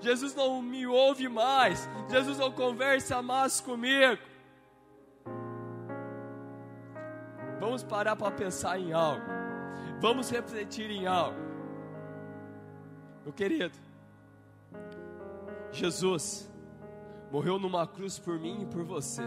Jesus 0.00 0.34
não 0.34 0.60
me 0.60 0.84
ouve 0.84 1.28
mais, 1.28 1.88
Jesus 2.08 2.38
não 2.38 2.50
conversa 2.50 3.22
mais 3.22 3.60
comigo. 3.60 4.20
Vamos 7.60 7.84
parar 7.84 8.16
para 8.16 8.32
pensar 8.32 8.80
em 8.80 8.92
algo, 8.92 9.26
vamos 10.00 10.28
refletir 10.28 10.90
em 10.90 11.06
algo. 11.06 11.38
Meu 13.22 13.32
querido, 13.32 13.78
Jesus 15.72 16.50
morreu 17.30 17.58
numa 17.58 17.86
cruz 17.86 18.18
por 18.18 18.38
mim 18.38 18.62
e 18.62 18.66
por 18.66 18.84
você. 18.84 19.22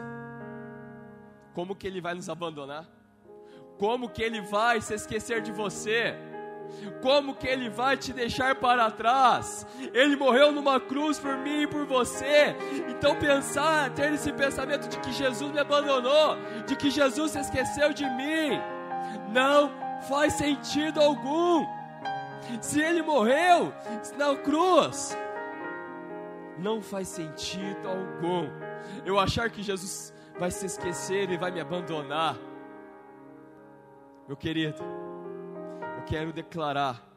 Como 1.53 1.75
que 1.75 1.85
ele 1.87 2.01
vai 2.01 2.13
nos 2.13 2.29
abandonar? 2.29 2.87
Como 3.77 4.09
que 4.09 4.21
ele 4.21 4.41
vai 4.41 4.79
se 4.81 4.93
esquecer 4.93 5.41
de 5.41 5.51
você? 5.51 6.15
Como 7.01 7.35
que 7.35 7.47
ele 7.47 7.69
vai 7.69 7.97
te 7.97 8.13
deixar 8.13 8.55
para 8.55 8.89
trás? 8.89 9.65
Ele 9.93 10.15
morreu 10.15 10.51
numa 10.51 10.79
cruz 10.79 11.19
por 11.19 11.37
mim 11.37 11.63
e 11.63 11.67
por 11.67 11.85
você. 11.85 12.55
Então 12.89 13.17
pensar, 13.17 13.89
ter 13.91 14.13
esse 14.13 14.31
pensamento 14.31 14.87
de 14.87 14.97
que 14.99 15.11
Jesus 15.11 15.51
me 15.51 15.59
abandonou, 15.59 16.37
de 16.65 16.75
que 16.75 16.89
Jesus 16.89 17.31
se 17.31 17.39
esqueceu 17.39 17.93
de 17.93 18.05
mim, 18.05 18.59
não 19.33 19.71
faz 20.07 20.33
sentido 20.33 21.01
algum. 21.01 21.65
Se 22.61 22.81
ele 22.81 23.01
morreu 23.01 23.73
na 24.17 24.35
cruz, 24.35 25.15
não 26.61 26.81
faz 26.81 27.07
sentido 27.07 27.87
algum. 27.87 28.47
Eu 29.05 29.19
achar 29.19 29.49
que 29.49 29.63
Jesus 29.63 30.13
vai 30.39 30.51
se 30.51 30.65
esquecer 30.65 31.29
e 31.29 31.37
vai 31.37 31.51
me 31.51 31.59
abandonar. 31.59 32.37
Meu 34.27 34.37
querido, 34.37 34.81
eu 35.97 36.03
quero 36.05 36.31
declarar 36.31 37.11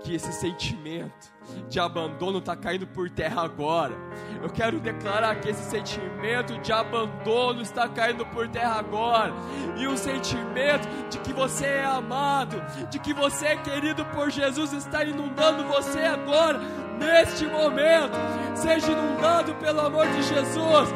que 0.00 0.14
esse 0.14 0.32
sentimento 0.32 1.32
de 1.68 1.80
abandono 1.80 2.38
está 2.38 2.54
caindo 2.54 2.86
por 2.86 3.10
terra 3.10 3.42
agora. 3.42 3.94
Eu 4.42 4.48
quero 4.48 4.78
declarar 4.78 5.40
que 5.40 5.48
esse 5.48 5.62
sentimento 5.70 6.58
de 6.58 6.72
abandono 6.72 7.62
está 7.62 7.88
caindo 7.88 8.24
por 8.26 8.48
terra 8.48 8.78
agora. 8.78 9.32
E 9.76 9.86
o 9.86 9.96
sentimento 9.96 10.88
de 11.10 11.18
que 11.18 11.32
você 11.32 11.66
é 11.66 11.84
amado, 11.84 12.62
de 12.90 12.98
que 12.98 13.12
você 13.12 13.46
é 13.46 13.56
querido 13.56 14.04
por 14.06 14.30
Jesus, 14.30 14.72
está 14.72 15.04
inundando 15.04 15.64
você 15.64 16.00
agora, 16.00 16.60
neste 16.98 17.46
momento. 17.46 18.16
Seja 18.54 18.92
inundado 18.92 19.54
pelo 19.54 19.80
amor 19.80 20.06
de 20.08 20.22
Jesus. 20.22 20.88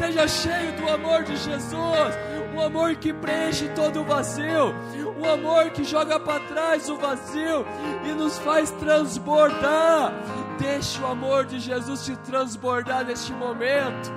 Seja 0.00 0.26
cheio 0.26 0.72
do 0.78 0.88
amor 0.88 1.24
de 1.24 1.36
Jesus, 1.36 2.14
o 2.56 2.60
amor 2.62 2.96
que 2.96 3.12
preenche 3.12 3.68
todo 3.68 4.00
o 4.00 4.04
vazio, 4.04 4.74
o 5.20 5.28
amor 5.28 5.70
que 5.72 5.84
joga 5.84 6.18
para 6.18 6.40
trás 6.46 6.88
o 6.88 6.96
vazio 6.96 7.66
e 8.08 8.12
nos 8.14 8.38
faz 8.38 8.70
transbordar. 8.70 10.14
Deixe 10.58 11.02
o 11.02 11.06
amor 11.06 11.44
de 11.44 11.58
Jesus 11.58 12.04
te 12.06 12.16
transbordar 12.16 13.04
neste 13.04 13.30
momento. 13.34 14.10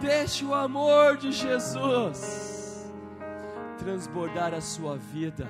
Deixe 0.00 0.44
o 0.44 0.52
amor 0.52 1.18
de 1.18 1.30
Jesus 1.30 2.92
transbordar 3.78 4.54
a 4.54 4.60
sua 4.60 4.96
vida. 4.96 5.48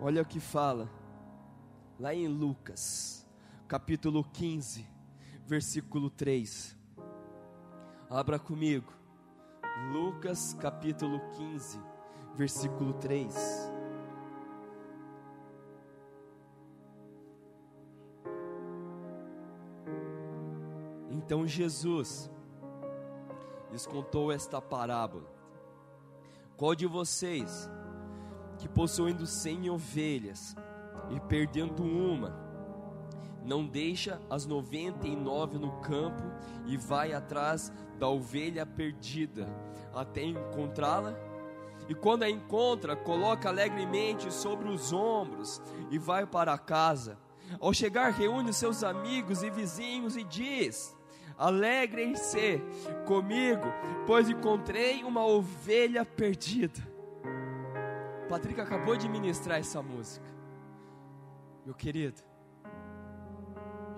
Olha 0.00 0.22
o 0.22 0.24
que 0.24 0.40
fala 0.40 1.01
lá 2.02 2.12
em 2.12 2.26
Lucas, 2.26 3.24
capítulo 3.68 4.24
15, 4.24 4.84
versículo 5.46 6.10
3. 6.10 6.76
Abra 8.10 8.40
comigo. 8.40 8.92
Lucas 9.92 10.52
capítulo 10.54 11.20
15, 11.36 11.80
versículo 12.34 12.94
3. 12.94 13.32
Então 21.08 21.46
Jesus 21.46 22.28
lhes 23.70 23.86
contou 23.86 24.32
esta 24.32 24.60
parábola: 24.60 25.32
Qual 26.56 26.74
de 26.74 26.84
vocês, 26.88 27.70
que 28.58 28.68
possuindo 28.68 29.24
cem 29.24 29.70
ovelhas 29.70 30.56
e 31.12 31.20
perdendo 31.20 31.82
uma, 31.82 32.34
não 33.44 33.66
deixa 33.66 34.20
as 34.30 34.46
noventa 34.46 35.06
e 35.06 35.16
nove 35.16 35.58
no 35.58 35.72
campo 35.80 36.22
e 36.66 36.76
vai 36.76 37.12
atrás 37.12 37.72
da 37.98 38.08
ovelha 38.08 38.64
perdida 38.64 39.48
até 39.94 40.22
encontrá-la? 40.22 41.14
E 41.88 41.94
quando 41.94 42.22
a 42.22 42.30
encontra, 42.30 42.94
coloca 42.94 43.48
alegremente 43.48 44.32
sobre 44.32 44.68
os 44.68 44.92
ombros 44.92 45.60
e 45.90 45.98
vai 45.98 46.24
para 46.24 46.56
casa. 46.56 47.18
Ao 47.60 47.74
chegar, 47.74 48.12
reúne 48.12 48.52
seus 48.52 48.84
amigos 48.84 49.42
e 49.42 49.50
vizinhos 49.50 50.16
e 50.16 50.22
diz: 50.22 50.96
Alegrem-se 51.36 52.62
comigo, 53.04 53.66
pois 54.06 54.30
encontrei 54.30 55.02
uma 55.02 55.26
ovelha 55.26 56.04
perdida. 56.04 56.80
Patrick 58.28 58.60
acabou 58.60 58.96
de 58.96 59.08
ministrar 59.08 59.58
essa 59.58 59.82
música. 59.82 60.24
Meu 61.64 61.74
querido, 61.74 62.20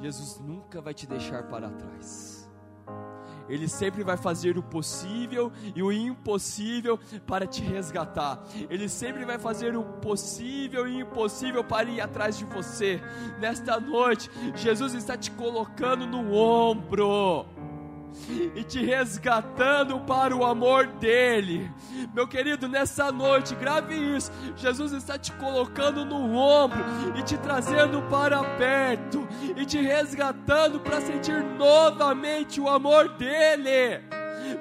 Jesus 0.01 0.39
nunca 0.39 0.83
vai 0.83 0.93
te 0.93 1.07
deixar 1.07 1.45
para 1.45 1.71
trás. 1.71 2.45
Ele 3.49 3.69
sempre 3.69 4.03
vai 4.03 4.17
fazer 4.17 4.57
o 4.57 4.63
possível 4.63 5.53
e 5.75 5.83
o 5.83 5.93
impossível 5.93 6.99
para 7.27 7.47
te 7.47 7.63
resgatar. 7.63 8.43
Ele 8.71 8.89
sempre 8.89 9.25
vai 9.25 9.39
fazer 9.39 9.77
o 9.77 9.83
possível 9.83 10.87
e 10.87 11.03
o 11.03 11.07
impossível 11.07 11.63
para 11.63 11.89
ir 11.89 12.01
atrás 12.01 12.37
de 12.37 12.45
você. 12.45 13.01
Nesta 13.39 13.79
noite, 13.79 14.31
Jesus 14.55 14.95
está 14.95 15.17
te 15.17 15.31
colocando 15.31 16.07
no 16.07 16.33
ombro. 16.33 17.47
E 18.55 18.63
te 18.63 18.85
resgatando 18.85 20.01
para 20.01 20.35
o 20.35 20.45
amor 20.45 20.87
dele. 20.87 21.71
Meu 22.15 22.27
querido, 22.27 22.69
nessa 22.69 23.11
noite, 23.11 23.55
grave 23.55 23.95
isso. 23.95 24.31
Jesus 24.57 24.93
está 24.93 25.19
te 25.19 25.33
colocando 25.33 26.05
no 26.05 26.35
ombro 26.35 26.85
e 27.17 27.23
te 27.23 27.37
trazendo 27.37 28.03
para 28.03 28.43
perto 28.57 29.27
e 29.57 29.65
te 29.67 29.81
resgatando 29.81 30.81
para 30.81 31.01
sentir 31.01 31.43
novamente 31.43 32.61
o 32.61 32.69
amor 32.69 33.09
dele. 33.17 34.03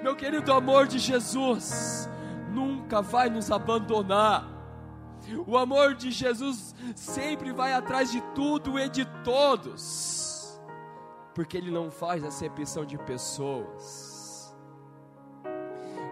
Meu 0.02 0.16
querido, 0.16 0.52
o 0.52 0.56
amor 0.56 0.88
de 0.88 1.00
Jesus 1.00 2.10
nunca 2.52 3.02
vai 3.02 3.30
nos 3.30 3.52
abandonar. 3.52 4.54
O 5.48 5.58
amor 5.58 5.96
de 5.96 6.12
Jesus 6.12 6.76
sempre 6.96 7.52
vai 7.52 7.74
atrás 7.74 8.12
de 8.12 8.22
tudo 8.36 8.78
e 8.78 8.90
de 8.90 9.06
todos, 9.24 10.23
porque 11.34 11.58
Ele 11.58 11.72
não 11.72 11.92
faz 11.92 12.24
acepção 12.24 12.86
de 12.86 12.98
pessoas. 12.98 14.56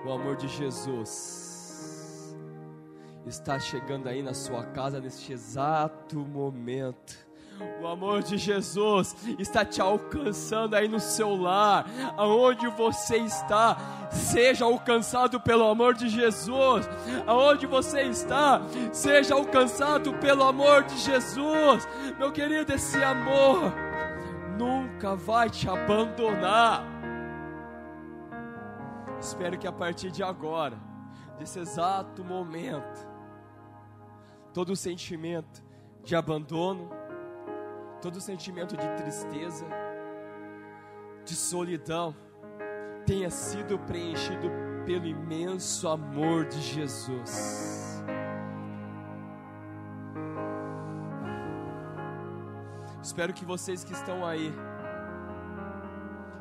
O 0.06 0.12
amor 0.12 0.36
de 0.36 0.48
Jesus 0.48 2.36
está 3.26 3.60
chegando 3.60 4.08
aí 4.08 4.24
na 4.24 4.34
sua 4.34 4.66
casa 4.66 5.00
neste 5.00 5.32
exato 5.32 6.20
momento 6.20 7.32
o 7.82 7.88
amor 7.88 8.22
de 8.22 8.38
Jesus 8.38 9.16
está 9.40 9.66
te 9.66 9.82
alcançando 9.82 10.76
aí 10.76 10.88
no 10.88 11.00
seu 11.00 11.36
lar, 11.36 11.86
aonde 12.18 12.68
você 12.68 13.18
está, 13.18 13.78
seja 14.12 14.66
alcançado 14.66 15.40
pelo 15.40 15.66
amor 15.68 15.94
de 15.96 16.08
Jesus. 16.08 16.88
Aonde 17.26 17.66
você 17.66 18.04
está, 18.04 18.62
seja 18.92 19.34
alcançado 19.34 20.14
pelo 20.16 20.44
amor 20.44 20.84
de 20.84 20.98
Jesus. 21.00 21.88
Meu 22.18 22.32
querido, 22.32 22.74
esse 22.74 23.04
amor 23.04 23.74
nunca 24.58 25.16
vai 25.16 25.50
te 25.50 25.70
abandonar. 25.70 26.84
Espero 29.20 29.58
que 29.58 29.68
a 29.68 29.72
partir 29.72 30.12
de 30.12 30.24
agora, 30.24 30.78
desse 31.38 31.60
exato 31.60 32.24
momento, 32.24 33.08
todo 34.54 34.72
o 34.72 34.76
sentimento 34.76 35.64
de 36.04 36.16
abandono, 36.16 36.90
todo 38.02 38.20
sentimento 38.20 38.76
de 38.76 38.88
tristeza, 38.98 39.66
de 41.24 41.36
solidão, 41.36 42.16
tenha 43.06 43.30
sido 43.30 43.78
preenchido 43.80 44.50
pelo 44.86 45.06
imenso 45.06 45.88
amor 45.88 46.46
de 46.46 46.60
Jesus. 46.62 47.81
Espero 53.12 53.34
que 53.34 53.44
vocês 53.44 53.84
que 53.84 53.92
estão 53.92 54.26
aí 54.26 54.54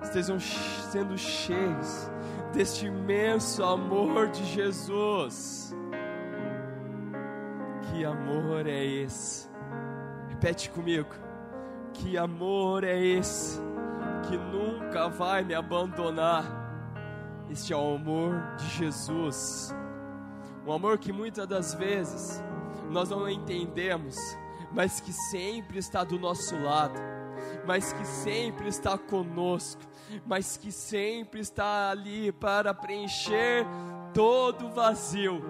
estejam 0.00 0.38
sendo 0.38 1.18
cheios 1.18 2.08
deste 2.52 2.86
imenso 2.86 3.64
amor 3.64 4.28
de 4.28 4.44
Jesus. 4.44 5.74
Que 7.82 8.04
amor 8.04 8.68
é 8.68 8.84
esse? 8.84 9.48
Repete 10.28 10.70
comigo. 10.70 11.12
Que 11.92 12.16
amor 12.16 12.84
é 12.84 12.96
esse 12.96 13.60
que 14.28 14.36
nunca 14.36 15.08
vai 15.08 15.42
me 15.42 15.54
abandonar? 15.54 16.44
Este 17.50 17.72
é 17.72 17.76
o 17.76 17.96
amor 17.96 18.40
de 18.58 18.68
Jesus. 18.68 19.74
Um 20.64 20.70
amor 20.70 20.98
que 20.98 21.12
muitas 21.12 21.48
das 21.48 21.74
vezes 21.74 22.40
nós 22.88 23.10
não 23.10 23.28
entendemos, 23.28 24.16
mas 24.72 25.00
que 25.00 25.12
sempre 25.12 25.78
está 25.78 26.04
do 26.04 26.18
nosso 26.18 26.56
lado, 26.58 26.98
mas 27.66 27.92
que 27.92 28.04
sempre 28.06 28.68
está 28.68 28.96
conosco, 28.96 29.82
mas 30.26 30.56
que 30.56 30.70
sempre 30.70 31.40
está 31.40 31.90
ali 31.90 32.32
para 32.32 32.74
preencher 32.74 33.66
todo 34.12 34.66
o 34.66 34.70
vazio. 34.70 35.42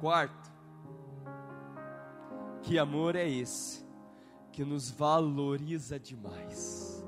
Quarto, 0.00 0.50
que 2.62 2.78
amor 2.78 3.16
é 3.16 3.28
esse? 3.28 3.90
que 4.60 4.64
nos 4.64 4.90
valoriza 4.90 5.98
demais. 5.98 7.02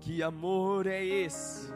Que 0.00 0.20
amor 0.20 0.86
é 0.88 1.04
esse 1.04 1.72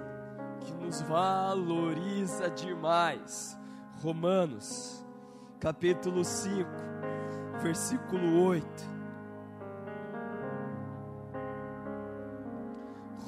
que 0.61 0.73
nos 0.75 1.01
valoriza 1.03 2.51
demais? 2.51 3.57
Romanos, 4.03 5.07
capítulo 5.61 6.25
5, 6.25 6.69
versículo 7.69 8.45
8. 8.45 8.67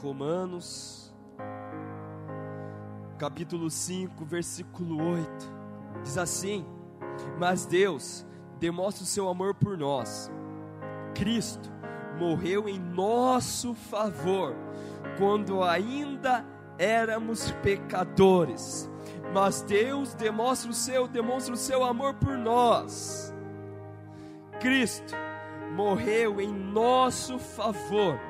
Romanos, 0.00 1.14
capítulo 3.18 3.70
5, 3.70 4.24
versículo 4.24 5.04
8, 5.12 5.28
diz 6.02 6.16
assim: 6.16 6.64
Mas 7.38 7.66
Deus 7.66 8.26
demonstra 8.58 9.04
o 9.04 9.06
seu 9.06 9.28
amor 9.28 9.54
por 9.54 9.76
nós. 9.76 10.30
Cristo 11.14 11.70
morreu 12.18 12.66
em 12.66 12.78
nosso 12.78 13.74
favor 13.74 14.56
quando 15.18 15.62
ainda 15.62 16.46
éramos 16.78 17.50
pecadores. 17.62 18.90
Mas 19.34 19.60
Deus 19.60 20.14
demonstra 20.14 20.70
o 20.70 20.74
seu, 20.74 21.06
demonstra 21.06 21.52
o 21.52 21.58
seu 21.58 21.84
amor 21.84 22.14
por 22.14 22.38
nós. 22.38 23.29
Cristo 24.60 25.14
morreu 25.74 26.40
em 26.40 26.52
nosso 26.52 27.38
favor 27.38 28.20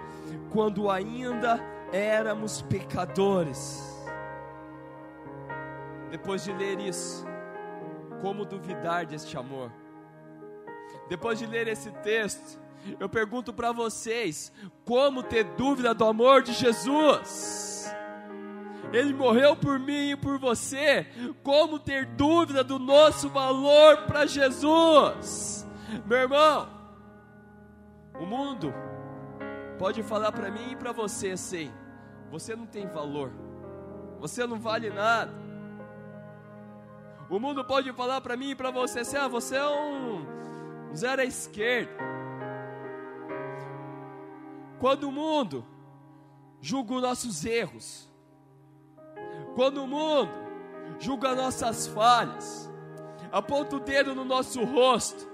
quando 0.50 0.88
ainda 0.90 1.60
éramos 1.92 2.62
pecadores. 2.62 3.86
Depois 6.10 6.44
de 6.44 6.52
ler 6.52 6.80
isso, 6.80 7.24
como 8.20 8.44
duvidar 8.44 9.06
deste 9.06 9.36
amor? 9.36 9.72
Depois 11.08 11.38
de 11.38 11.46
ler 11.46 11.68
esse 11.68 11.90
texto, 11.90 12.60
eu 12.98 13.08
pergunto 13.08 13.52
para 13.52 13.72
vocês: 13.72 14.52
como 14.84 15.22
ter 15.22 15.44
dúvida 15.44 15.92
do 15.94 16.04
amor 16.04 16.42
de 16.42 16.52
Jesus? 16.52 17.92
Ele 18.92 19.12
morreu 19.12 19.54
por 19.56 19.78
mim 19.78 20.10
e 20.10 20.16
por 20.16 20.38
você. 20.38 21.06
Como 21.42 21.78
ter 21.78 22.06
dúvida 22.06 22.64
do 22.64 22.78
nosso 22.78 23.28
valor 23.28 23.98
para 24.06 24.26
Jesus? 24.26 25.59
Meu 26.06 26.18
irmão, 26.18 26.68
o 28.20 28.26
mundo 28.26 28.72
pode 29.78 30.02
falar 30.02 30.32
para 30.32 30.50
mim 30.50 30.72
e 30.72 30.76
para 30.76 30.92
você 30.92 31.30
assim: 31.30 31.72
você 32.30 32.54
não 32.54 32.66
tem 32.66 32.86
valor, 32.86 33.32
você 34.18 34.46
não 34.46 34.58
vale 34.58 34.90
nada. 34.90 35.32
O 37.28 37.38
mundo 37.38 37.64
pode 37.64 37.92
falar 37.92 38.20
para 38.20 38.36
mim 38.36 38.50
e 38.50 38.54
para 38.54 38.70
você 38.70 39.00
assim: 39.00 39.16
ah, 39.16 39.28
você 39.28 39.56
é 39.56 39.68
um 39.68 40.26
zero 40.94 41.22
à 41.22 41.24
esquerda. 41.24 41.92
Quando 44.78 45.04
o 45.04 45.12
mundo 45.12 45.64
julga 46.60 46.94
os 46.94 47.02
nossos 47.02 47.44
erros, 47.44 48.10
quando 49.54 49.82
o 49.82 49.86
mundo 49.86 50.30
julga 50.98 51.34
nossas 51.34 51.86
falhas, 51.86 52.70
aponta 53.30 53.76
o 53.76 53.80
dedo 53.80 54.14
no 54.14 54.24
nosso 54.24 54.64
rosto, 54.64 55.29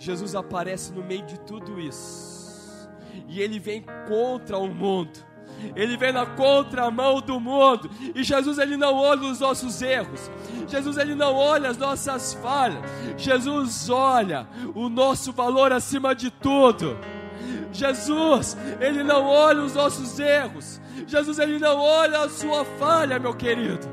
Jesus 0.00 0.34
aparece 0.34 0.92
no 0.92 1.04
meio 1.04 1.24
de 1.24 1.38
tudo 1.38 1.78
isso, 1.78 2.90
e 3.28 3.40
ele 3.40 3.60
vem 3.60 3.84
contra 4.08 4.58
o 4.58 4.66
mundo 4.66 5.30
ele 5.76 5.96
vem 5.96 6.12
na 6.12 6.26
contramão 6.26 7.20
do 7.20 7.38
mundo. 7.38 7.90
E 8.14 8.22
Jesus 8.22 8.58
ele 8.58 8.76
não 8.76 8.94
olha 8.94 9.22
os 9.22 9.40
nossos 9.40 9.80
erros. 9.82 10.30
Jesus 10.66 10.96
ele 10.96 11.14
não 11.14 11.34
olha 11.34 11.70
as 11.70 11.76
nossas 11.76 12.34
falhas. 12.34 12.82
Jesus 13.16 13.88
olha 13.90 14.46
o 14.74 14.88
nosso 14.88 15.32
valor 15.32 15.72
acima 15.72 16.14
de 16.14 16.30
tudo. 16.30 16.96
Jesus, 17.72 18.56
ele 18.80 19.02
não 19.02 19.24
olha 19.26 19.62
os 19.62 19.74
nossos 19.74 20.18
erros. 20.18 20.80
Jesus 21.06 21.38
ele 21.38 21.58
não 21.58 21.78
olha 21.78 22.22
a 22.22 22.28
sua 22.28 22.64
falha, 22.64 23.18
meu 23.18 23.34
querido. 23.34 23.88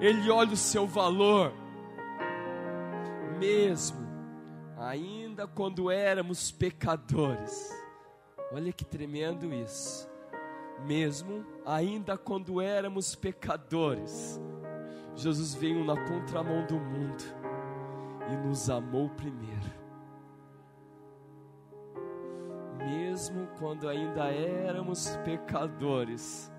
Ele 0.00 0.30
olha 0.30 0.52
o 0.52 0.56
seu 0.56 0.86
valor. 0.86 1.52
Mesmo 3.38 4.05
ainda 4.76 5.46
quando 5.46 5.90
éramos 5.90 6.50
pecadores. 6.50 7.70
Olha 8.52 8.72
que 8.72 8.84
tremendo 8.84 9.52
isso 9.52 10.08
mesmo 10.84 11.44
ainda 11.64 12.18
quando 12.18 12.60
éramos 12.60 13.14
pecadores, 13.14 14.40
Jesus 15.14 15.54
veio 15.54 15.84
na 15.84 15.96
contramão 15.96 16.66
do 16.66 16.74
mundo 16.74 17.24
e 18.30 18.36
nos 18.36 18.68
amou 18.68 19.08
primeiro. 19.10 19.86
Mesmo 22.78 23.48
quando 23.58 23.88
ainda 23.88 24.30
éramos 24.30 25.16
pecadores, 25.24 26.52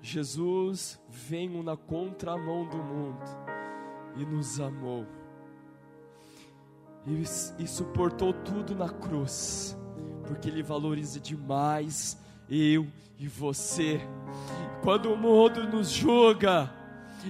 Jesus 0.00 1.00
veio 1.08 1.62
na 1.62 1.76
contramão 1.76 2.66
do 2.66 2.78
mundo 2.78 3.30
e 4.16 4.24
nos 4.24 4.58
amou. 4.58 5.06
E, 7.06 7.22
e 7.58 7.66
suportou 7.66 8.32
tudo 8.32 8.74
na 8.74 8.88
cruz 8.88 9.76
porque 10.32 10.48
Ele 10.48 10.62
valoriza 10.62 11.20
demais 11.20 12.18
eu 12.48 12.86
e 13.18 13.28
você. 13.28 14.00
Quando 14.82 15.12
o 15.12 15.16
mundo 15.16 15.64
nos 15.64 15.90
julga, 15.90 16.72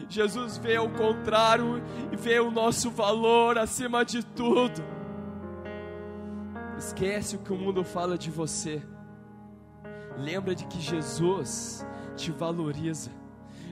Jesus 0.09 0.57
vê 0.57 0.79
o 0.79 0.89
contrário 0.89 1.83
e 2.13 2.17
vê 2.17 2.39
o 2.41 2.51
nosso 2.51 2.91
valor 2.91 3.59
acima 3.59 4.05
de 4.05 4.25
tudo. 4.25 4.83
Esquece 6.79 7.37
o 7.37 7.41
que 7.41 7.53
o 7.53 7.57
mundo 7.57 7.85
fala 7.85 8.17
de 8.17 8.31
você. 8.31 8.83
Lembra 10.17 10.55
de 10.55 10.65
que 10.67 10.81
Jesus 10.81 11.87
te 12.17 12.31
valoriza. 12.31 13.11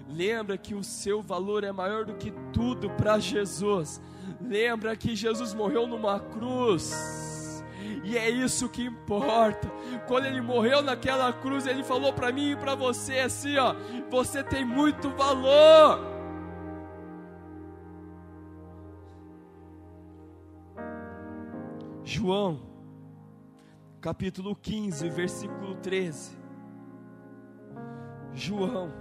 Lembra 0.09 0.59
que 0.59 0.75
o 0.75 0.83
seu 0.83 1.23
valor 1.23 1.63
é 1.63 1.71
maior 1.71 2.05
do 2.05 2.15
que 2.15 2.33
tudo 2.53 2.91
para 2.91 3.19
Jesus. 3.19 4.01
Lembra 4.41 4.97
que 4.97 5.15
Jesus 5.15 5.53
morreu 5.53 5.87
numa 5.87 6.19
cruz. 6.19 6.93
E 8.03 8.17
é 8.17 8.31
isso 8.31 8.69
que 8.69 8.83
importa. 8.83 9.71
Quando 10.07 10.27
ele 10.27 10.41
morreu 10.41 10.83
naquela 10.83 11.33
cruz, 11.33 11.67
ele 11.67 11.85
falou 11.85 12.13
para 12.13 12.33
mim 12.33 12.53
e 12.53 12.57
para 12.57 12.75
você 12.75 13.19
assim, 13.19 13.57
ó, 13.59 13.75
você 14.11 14.43
tem 14.43 14.65
muito 14.65 15.11
valor. 15.11 16.01
João, 22.03 22.61
capítulo 24.01 24.57
15, 24.57 25.09
versículo 25.11 25.75
13. 25.77 26.37
João, 28.33 28.93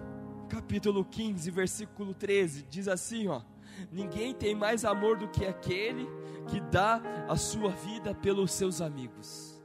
capítulo 0.48 1.06
15, 1.06 1.50
versículo 1.50 2.14
13, 2.14 2.64
diz 2.70 2.88
assim, 2.88 3.28
ó: 3.28 3.42
Ninguém 3.92 4.34
tem 4.34 4.56
mais 4.56 4.86
amor 4.86 5.18
do 5.18 5.28
que 5.28 5.46
aquele 5.46 6.08
que 6.48 6.60
dá 6.60 7.02
a 7.28 7.36
sua 7.36 7.70
vida 7.70 8.14
pelos 8.14 8.52
seus 8.52 8.82
amigos. 8.82 9.59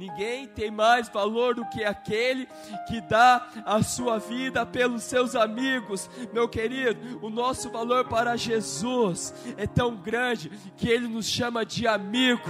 Ninguém 0.00 0.46
tem 0.46 0.70
mais 0.70 1.10
valor 1.10 1.54
do 1.54 1.62
que 1.66 1.84
aquele 1.84 2.48
que 2.88 3.02
dá 3.02 3.46
a 3.66 3.82
sua 3.82 4.18
vida 4.18 4.64
pelos 4.64 5.02
seus 5.02 5.36
amigos. 5.36 6.08
Meu 6.32 6.48
querido, 6.48 7.18
o 7.20 7.28
nosso 7.28 7.68
valor 7.68 8.06
para 8.06 8.34
Jesus 8.34 9.34
é 9.58 9.66
tão 9.66 9.94
grande 9.94 10.50
que 10.78 10.88
ele 10.88 11.06
nos 11.06 11.26
chama 11.26 11.66
de 11.66 11.86
amigo. 11.86 12.48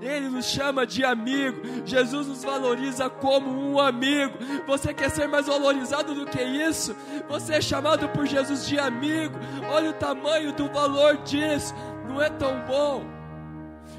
Ele 0.00 0.30
nos 0.30 0.46
chama 0.46 0.86
de 0.86 1.04
amigo. 1.04 1.60
Jesus 1.84 2.26
nos 2.26 2.42
valoriza 2.42 3.10
como 3.10 3.50
um 3.50 3.78
amigo. 3.78 4.38
Você 4.66 4.94
quer 4.94 5.10
ser 5.10 5.28
mais 5.28 5.46
valorizado 5.46 6.14
do 6.14 6.24
que 6.24 6.42
isso? 6.42 6.96
Você 7.28 7.56
é 7.56 7.60
chamado 7.60 8.08
por 8.08 8.24
Jesus 8.24 8.66
de 8.66 8.78
amigo. 8.78 9.34
Olha 9.70 9.90
o 9.90 9.92
tamanho 9.92 10.54
do 10.54 10.66
valor 10.70 11.18
disso. 11.18 11.74
Não 12.08 12.22
é 12.22 12.30
tão 12.30 12.64
bom 12.66 13.04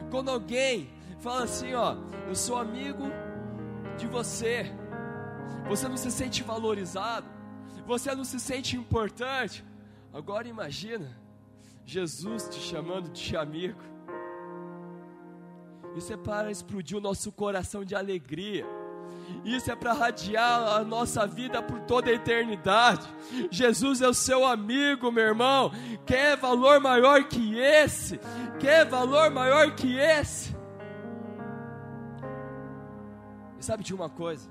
quando 0.09 0.31
alguém 0.31 0.97
fala 1.19 1.43
assim, 1.43 1.73
ó, 1.73 1.95
eu 2.27 2.35
sou 2.35 2.57
amigo 2.57 3.03
de 3.97 4.07
você. 4.07 4.65
Você 5.67 5.87
não 5.87 5.97
se 5.97 6.11
sente 6.11 6.41
valorizado, 6.41 7.27
você 7.85 8.13
não 8.15 8.23
se 8.23 8.39
sente 8.39 8.75
importante. 8.75 9.63
Agora 10.13 10.47
imagina 10.47 11.15
Jesus 11.85 12.47
te 12.49 12.59
chamando 12.59 13.09
de 13.09 13.35
amigo. 13.35 13.81
Isso 15.95 16.13
é 16.13 16.17
para 16.17 16.51
explodir 16.51 16.97
o 16.97 17.01
nosso 17.01 17.31
coração 17.31 17.83
de 17.83 17.95
alegria. 17.95 18.65
Isso 19.43 19.71
é 19.71 19.75
para 19.75 19.93
radiar 19.93 20.77
a 20.77 20.83
nossa 20.83 21.25
vida 21.25 21.61
por 21.61 21.79
toda 21.81 22.09
a 22.09 22.13
eternidade. 22.13 23.07
Jesus 23.51 24.01
é 24.01 24.07
o 24.07 24.13
seu 24.13 24.45
amigo, 24.45 25.11
meu 25.11 25.23
irmão. 25.23 25.71
Quer 26.05 26.37
valor 26.37 26.79
maior 26.79 27.23
que 27.25 27.57
esse? 27.57 28.19
Quer 28.59 28.85
valor 28.85 29.29
maior 29.29 29.75
que 29.75 29.97
esse? 29.97 30.58
E 33.59 33.65
sabe 33.65 33.83
de 33.83 33.93
uma 33.93 34.09
coisa? 34.09 34.49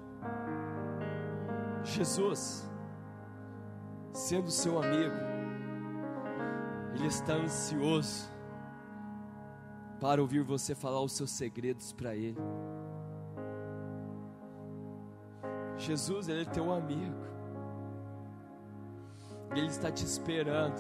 Jesus, 1.83 2.71
sendo 4.13 4.51
seu 4.51 4.77
amigo, 4.77 5.15
Ele 6.95 7.07
está 7.07 7.33
ansioso 7.33 8.31
para 9.99 10.21
ouvir 10.21 10.43
você 10.43 10.75
falar 10.75 11.01
os 11.01 11.13
seus 11.13 11.31
segredos 11.31 11.91
para 11.91 12.15
Ele. 12.15 12.37
Jesus, 15.79 16.29
Ele 16.29 16.43
é 16.43 16.45
teu 16.45 16.71
amigo, 16.71 17.25
Ele 19.53 19.69
está 19.69 19.91
te 19.91 20.05
esperando, 20.05 20.79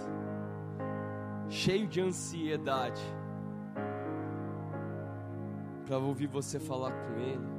cheio 1.48 1.88
de 1.88 2.02
ansiedade, 2.02 3.02
para 5.86 5.96
ouvir 5.96 6.26
você 6.26 6.60
falar 6.60 6.92
com 6.92 7.14
Ele 7.14 7.57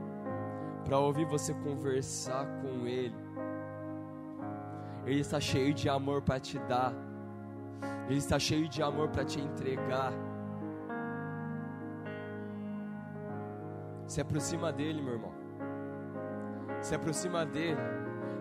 para 0.86 0.98
ouvir 0.98 1.26
você 1.26 1.54
conversar 1.54 2.46
com 2.62 2.88
Ele. 2.88 3.16
Ele 5.06 5.22
está 5.22 5.40
cheio 5.40 5.74
de 5.74 5.90
amor 5.90 6.22
para 6.22 6.40
te 6.40 6.60
dar, 6.60 6.94
Ele 8.08 8.18
está 8.18 8.38
cheio 8.38 8.68
de 8.68 8.82
amor 8.82 9.10
para 9.10 9.24
te 9.26 9.40
entregar. 9.40 10.14
Se 14.06 14.20
aproxima 14.20 14.72
dele, 14.72 15.02
meu 15.02 15.14
irmão. 15.14 15.34
Se 16.82 16.96
aproxima 16.96 17.46
dele. 17.46 17.80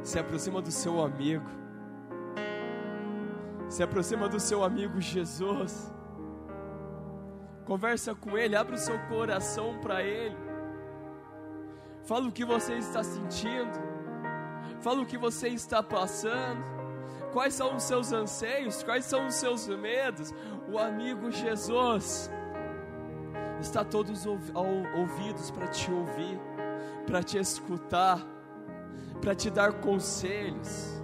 Se 0.02 0.18
aproxima 0.18 0.62
do 0.62 0.70
seu 0.70 1.02
amigo. 1.02 1.44
Se 3.68 3.82
aproxima 3.82 4.28
do 4.28 4.40
seu 4.40 4.64
amigo 4.64 4.98
Jesus. 4.98 5.92
Conversa 7.66 8.14
com 8.14 8.38
ele, 8.38 8.56
abre 8.56 8.76
o 8.76 8.78
seu 8.78 8.98
coração 9.08 9.78
para 9.80 10.02
ele. 10.02 10.47
Fala 12.08 12.26
o 12.26 12.32
que 12.32 12.42
você 12.42 12.72
está 12.78 13.04
sentindo. 13.04 13.78
Fala 14.80 15.02
o 15.02 15.04
que 15.04 15.18
você 15.18 15.48
está 15.48 15.82
passando. 15.82 16.64
Quais 17.34 17.52
são 17.52 17.76
os 17.76 17.82
seus 17.82 18.14
anseios? 18.14 18.82
Quais 18.82 19.04
são 19.04 19.26
os 19.26 19.34
seus 19.34 19.68
medos? 19.68 20.32
O 20.72 20.78
amigo 20.78 21.30
Jesus 21.30 22.30
está 23.60 23.84
todos 23.84 24.24
ouvidos 24.24 25.50
para 25.50 25.68
te 25.68 25.92
ouvir, 25.92 26.40
para 27.06 27.22
te 27.22 27.36
escutar, 27.36 28.26
para 29.20 29.34
te 29.34 29.50
dar 29.50 29.74
conselhos. 29.74 31.02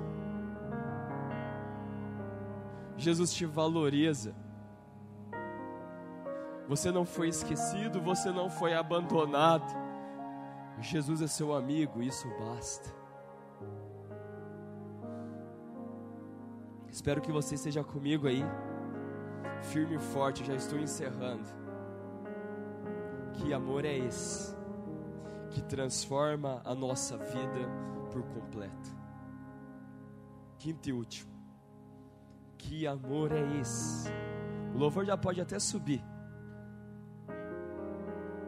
Jesus 2.97 3.31
te 3.35 3.45
valoriza. 3.45 4.35
Você 6.67 6.91
não 6.91 7.05
foi 7.05 7.29
esquecido, 7.29 8.01
você 8.01 8.31
não 8.31 8.49
foi 8.49 8.73
abandonado. 8.73 9.84
Jesus 10.81 11.23
é 11.23 11.27
seu 11.27 11.55
amigo, 11.55 12.03
isso 12.03 12.29
basta. 12.39 12.91
Espero 16.89 17.21
que 17.21 17.33
você 17.33 17.55
esteja 17.55 17.83
comigo 17.83 18.27
aí, 18.27 18.43
firme 19.63 19.97
e 19.97 19.99
forte. 19.99 20.45
Já 20.45 20.55
estou 20.55 20.79
encerrando. 20.79 21.49
Que 23.33 23.53
amor 23.53 23.85
é 23.85 23.97
esse 23.97 24.55
que 25.51 25.63
transforma 25.63 26.63
a 26.65 26.75
nossa 26.75 27.17
vida 27.17 27.69
por 28.13 28.23
completo? 28.23 28.97
Quinto 30.59 30.89
e 30.89 30.93
último. 30.93 31.33
Que 32.57 32.87
amor 32.87 33.33
é 33.33 33.61
esse? 33.61 34.09
O 34.75 34.79
louvor 34.79 35.05
já 35.05 35.17
pode 35.17 35.41
até 35.41 35.59
subir 35.59 36.14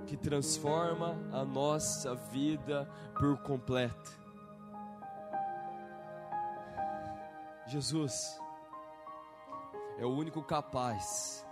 que 0.06 0.16
transforma 0.16 1.18
a 1.32 1.44
nossa 1.44 2.14
vida 2.14 2.88
por 3.18 3.36
completo. 3.42 4.18
Jesus 7.66 8.40
é 9.98 10.06
o 10.06 10.10
único 10.10 10.40
capaz 10.42 11.44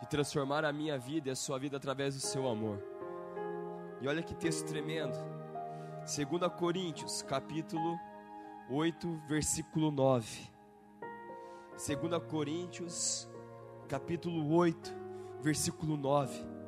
de 0.00 0.08
transformar 0.08 0.64
a 0.64 0.72
minha 0.72 0.98
vida 0.98 1.28
e 1.28 1.32
a 1.32 1.36
sua 1.36 1.58
vida 1.58 1.76
através 1.76 2.14
do 2.14 2.20
seu 2.20 2.48
amor. 2.48 2.82
E 4.00 4.08
olha 4.08 4.22
que 4.22 4.34
texto 4.34 4.66
tremendo. 4.66 5.16
2 6.00 6.52
Coríntios, 6.58 7.20
capítulo 7.22 7.98
8, 8.70 9.22
versículo 9.28 9.90
9. 9.90 10.50
2 11.72 12.22
Coríntios, 12.30 13.28
capítulo 13.88 14.54
8, 14.54 14.94
versículo 15.42 15.96
9 15.96 16.63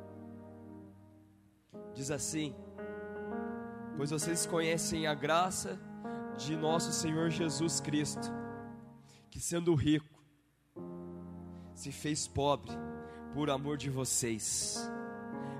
diz 1.97 2.11
assim: 2.11 2.53
Pois 3.97 4.11
vocês 4.11 4.45
conhecem 4.45 5.07
a 5.07 5.15
graça 5.15 5.79
de 6.37 6.55
nosso 6.55 6.93
Senhor 6.93 7.31
Jesus 7.31 7.81
Cristo, 7.81 8.31
que 9.31 9.39
sendo 9.39 9.73
rico, 9.73 10.23
se 11.73 11.91
fez 11.91 12.27
pobre 12.27 12.71
por 13.33 13.49
amor 13.49 13.77
de 13.77 13.89
vocês, 13.89 14.87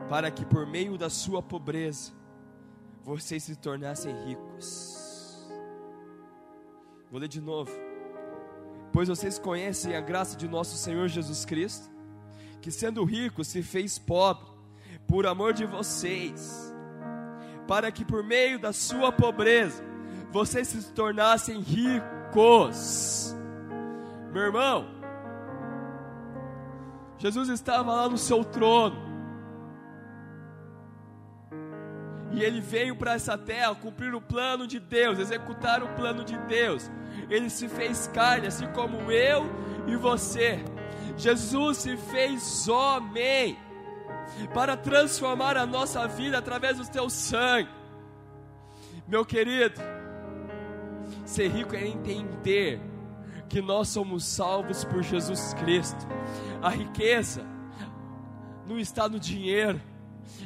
para 0.08 0.30
que 0.30 0.46
por 0.46 0.68
meio 0.68 0.96
da 0.96 1.10
sua 1.10 1.42
pobreza 1.42 2.14
vocês 3.04 3.44
se 3.44 3.56
tornassem 3.56 4.14
ricos. 4.26 5.50
Vou 7.10 7.20
ler 7.20 7.28
de 7.28 7.42
novo. 7.42 7.72
Pois 8.94 9.10
vocês 9.10 9.40
conhecem 9.40 9.96
a 9.96 10.02
graça 10.02 10.38
de 10.38 10.48
nosso 10.48 10.78
Senhor 10.78 11.08
Jesus 11.08 11.46
Cristo, 11.46 11.90
que 12.62 12.72
sendo 12.72 13.04
rico 13.04 13.44
se 13.44 13.64
fez 13.64 13.98
pobre 13.98 14.57
por 15.08 15.26
amor 15.26 15.54
de 15.54 15.66
vocês, 15.66 16.74
para 17.68 17.92
que 17.92 18.04
por 18.04 18.24
meio 18.24 18.60
da 18.60 18.74
sua 18.74 19.12
pobreza 19.12 19.84
vocês 20.32 20.68
se 20.68 20.92
tornassem 20.92 21.60
ricos. 21.62 23.36
Meu 24.34 24.44
irmão, 24.44 24.86
Jesus 27.18 27.50
estava 27.50 27.94
lá 27.94 28.10
no 28.10 28.18
seu 28.18 28.44
trono. 28.44 29.08
E 32.34 32.44
ele 32.44 32.60
veio 32.60 32.96
para 32.96 33.14
essa 33.14 33.38
terra 33.38 33.74
cumprir 33.74 34.14
o 34.14 34.22
plano 34.22 34.68
de 34.68 34.80
Deus, 34.80 35.18
executar 35.18 35.82
o 35.82 35.88
plano 35.96 36.24
de 36.24 36.38
Deus. 36.40 36.92
Ele 37.30 37.50
se 37.50 37.68
fez 37.68 38.08
carne, 38.14 38.48
assim 38.48 38.68
como 38.74 39.12
eu 39.12 39.50
e 39.88 39.96
você. 39.96 40.64
Jesus 41.16 41.78
se 41.78 41.98
fez 41.98 42.68
homem 42.68 43.58
para 44.54 44.78
transformar 44.78 45.58
a 45.58 45.66
nossa 45.66 46.08
vida 46.08 46.38
através 46.38 46.78
do 46.78 46.90
teu 46.90 47.10
sangue. 47.10 47.70
Meu 49.08 49.26
querido, 49.26 49.80
ser 51.26 51.50
rico 51.50 51.76
é 51.76 51.88
entender 51.88 52.82
que 53.48 53.62
nós 53.62 53.90
somos 53.90 54.26
salvos 54.26 54.84
por 54.84 55.02
Jesus 55.02 55.54
Cristo. 55.54 56.06
A 56.62 56.70
riqueza 56.70 57.46
não 58.68 58.78
está 58.78 59.08
no 59.08 59.20
dinheiro. 59.20 59.82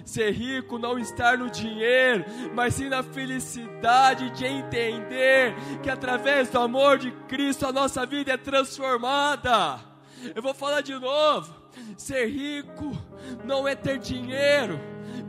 Ser 0.05 0.31
rico 0.31 0.77
não 0.77 0.97
está 0.97 1.35
no 1.35 1.49
dinheiro, 1.49 2.23
mas 2.53 2.75
sim 2.75 2.87
na 2.87 3.01
felicidade 3.01 4.29
de 4.31 4.45
entender 4.45 5.55
que 5.81 5.89
através 5.89 6.49
do 6.49 6.59
amor 6.59 6.97
de 6.97 7.11
Cristo 7.27 7.65
a 7.65 7.71
nossa 7.71 8.05
vida 8.05 8.31
é 8.31 8.37
transformada. 8.37 9.79
Eu 10.35 10.41
vou 10.41 10.53
falar 10.53 10.81
de 10.81 10.93
novo. 10.93 11.53
Ser 11.97 12.27
rico 12.27 12.91
não 13.43 13.67
é 13.67 13.75
ter 13.75 13.99
dinheiro, 13.99 14.79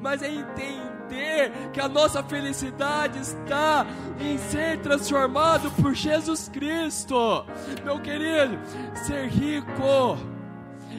mas 0.01 0.23
é 0.23 0.29
entender 0.29 1.53
que 1.73 1.81
a 1.81 1.89
nossa 1.89 2.23
felicidade 2.23 3.19
está 3.19 3.87
em 4.21 4.39
ser 4.39 4.79
transformado 4.79 5.71
por 5.73 5.95
Jesus 5.95 6.49
Cristo. 6.49 7.45
Meu 7.85 8.01
querido, 8.01 8.59
ser 9.07 9.29
rico 9.29 10.17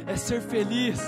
é 0.06 0.16
ser 0.16 0.42
feliz. 0.42 1.02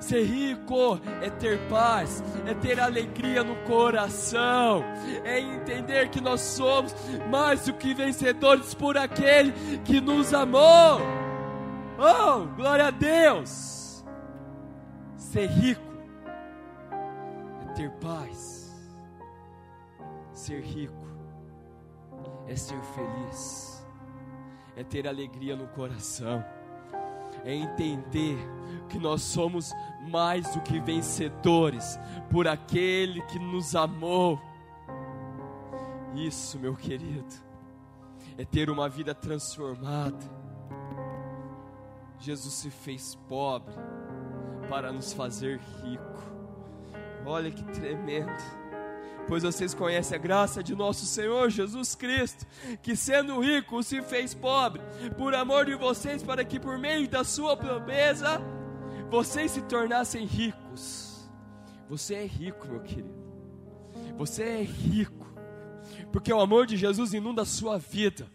Ser 0.00 0.24
rico 0.24 0.98
é 1.20 1.28
ter 1.28 1.58
paz, 1.68 2.24
é 2.46 2.54
ter 2.54 2.80
alegria 2.80 3.44
no 3.44 3.54
coração, 3.66 4.82
é 5.24 5.38
entender 5.38 6.08
que 6.08 6.22
nós 6.22 6.40
somos 6.40 6.94
mais 7.30 7.66
do 7.66 7.74
que 7.74 7.92
vencedores 7.92 8.72
por 8.72 8.96
aquele 8.96 9.52
que 9.84 10.00
nos 10.00 10.32
amou. 10.32 11.00
Oh, 11.98 12.46
glória 12.56 12.86
a 12.86 12.90
Deus! 12.90 13.79
Ser 15.30 15.46
rico 15.46 15.92
é 17.62 17.72
ter 17.74 17.88
paz. 18.00 18.74
Ser 20.32 20.60
rico 20.60 21.06
é 22.48 22.56
ser 22.56 22.80
feliz. 22.82 23.86
É 24.74 24.82
ter 24.82 25.06
alegria 25.06 25.54
no 25.54 25.68
coração. 25.68 26.44
É 27.44 27.54
entender 27.54 28.36
que 28.88 28.98
nós 28.98 29.22
somos 29.22 29.72
mais 30.08 30.52
do 30.52 30.60
que 30.62 30.80
vencedores 30.80 31.96
por 32.28 32.48
aquele 32.48 33.22
que 33.26 33.38
nos 33.38 33.76
amou. 33.76 34.36
Isso, 36.12 36.58
meu 36.58 36.74
querido, 36.74 37.36
é 38.36 38.44
ter 38.44 38.68
uma 38.68 38.88
vida 38.88 39.14
transformada 39.14 40.40
Jesus 42.20 42.52
se 42.52 42.70
fez 42.70 43.14
pobre 43.28 43.74
para 44.70 44.92
nos 44.92 45.12
fazer 45.12 45.58
rico. 45.82 46.22
Olha 47.26 47.50
que 47.50 47.64
tremendo. 47.64 48.30
Pois 49.26 49.42
vocês 49.42 49.74
conhecem 49.74 50.16
a 50.16 50.20
graça 50.20 50.62
de 50.62 50.74
nosso 50.74 51.04
Senhor 51.04 51.50
Jesus 51.50 51.94
Cristo, 51.96 52.46
que 52.80 52.94
sendo 52.96 53.40
rico 53.40 53.82
se 53.82 54.00
fez 54.00 54.32
pobre, 54.32 54.80
por 55.18 55.34
amor 55.34 55.66
de 55.66 55.74
vocês, 55.74 56.22
para 56.22 56.44
que 56.44 56.58
por 56.58 56.78
meio 56.78 57.08
da 57.08 57.24
sua 57.24 57.56
pobreza 57.56 58.40
vocês 59.10 59.50
se 59.50 59.62
tornassem 59.62 60.24
ricos. 60.24 61.28
Você 61.88 62.14
é 62.14 62.24
rico, 62.24 62.68
meu 62.68 62.80
querido. 62.80 63.20
Você 64.16 64.42
é 64.42 64.62
rico, 64.62 65.26
porque 66.12 66.32
o 66.32 66.40
amor 66.40 66.66
de 66.66 66.76
Jesus 66.76 67.12
inunda 67.12 67.42
a 67.42 67.46
sua 67.46 67.76
vida 67.76 68.26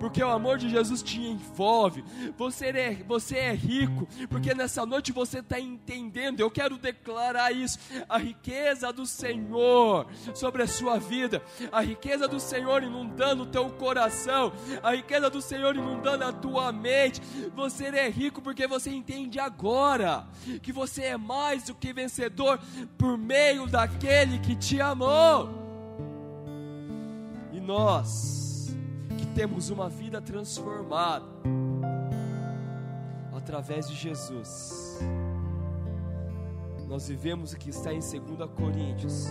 porque 0.00 0.24
o 0.24 0.30
amor 0.30 0.56
de 0.56 0.70
Jesus 0.70 1.02
te 1.02 1.20
envolve. 1.20 2.02
Você 2.38 2.68
é, 2.68 2.94
você 3.06 3.36
é 3.36 3.52
rico, 3.52 4.08
porque 4.30 4.54
nessa 4.54 4.86
noite 4.86 5.12
você 5.12 5.40
está 5.40 5.60
entendendo. 5.60 6.40
Eu 6.40 6.50
quero 6.50 6.78
declarar 6.78 7.52
isso: 7.52 7.78
a 8.08 8.16
riqueza 8.16 8.90
do 8.92 9.04
Senhor 9.04 10.06
sobre 10.34 10.62
a 10.62 10.66
sua 10.66 10.98
vida, 10.98 11.42
a 11.70 11.82
riqueza 11.82 12.26
do 12.26 12.40
Senhor 12.40 12.82
inundando 12.82 13.42
o 13.42 13.46
teu 13.46 13.68
coração, 13.68 14.52
a 14.82 14.94
riqueza 14.94 15.28
do 15.28 15.42
Senhor 15.42 15.76
inundando 15.76 16.24
a 16.24 16.32
tua 16.32 16.72
mente. 16.72 17.20
Você 17.54 17.84
é 17.84 18.08
rico 18.08 18.40
porque 18.40 18.66
você 18.66 18.90
entende 18.90 19.38
agora 19.38 20.26
que 20.62 20.72
você 20.72 21.02
é 21.02 21.16
mais 21.18 21.64
do 21.64 21.74
que 21.74 21.92
vencedor 21.92 22.58
por 22.96 23.18
meio 23.18 23.66
daquele 23.66 24.38
que 24.38 24.56
te 24.56 24.80
amou. 24.80 25.50
E 27.52 27.60
nós 27.60 28.39
temos 29.34 29.70
uma 29.70 29.88
vida 29.88 30.20
transformada 30.20 31.26
através 33.32 33.88
de 33.88 33.94
Jesus. 33.94 34.98
Nós 36.88 37.08
vivemos 37.08 37.52
o 37.52 37.56
que 37.56 37.70
está 37.70 37.92
em 37.92 38.00
2 38.00 38.50
Coríntios, 38.56 39.28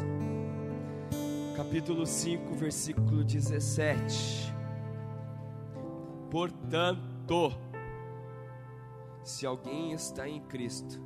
capítulo 1.55 2.05
5, 2.05 2.53
versículo 2.55 3.23
17. 3.23 4.53
Portanto, 6.31 7.53
se 9.23 9.45
alguém 9.45 9.91
está 9.91 10.27
em 10.27 10.39
Cristo, 10.41 11.01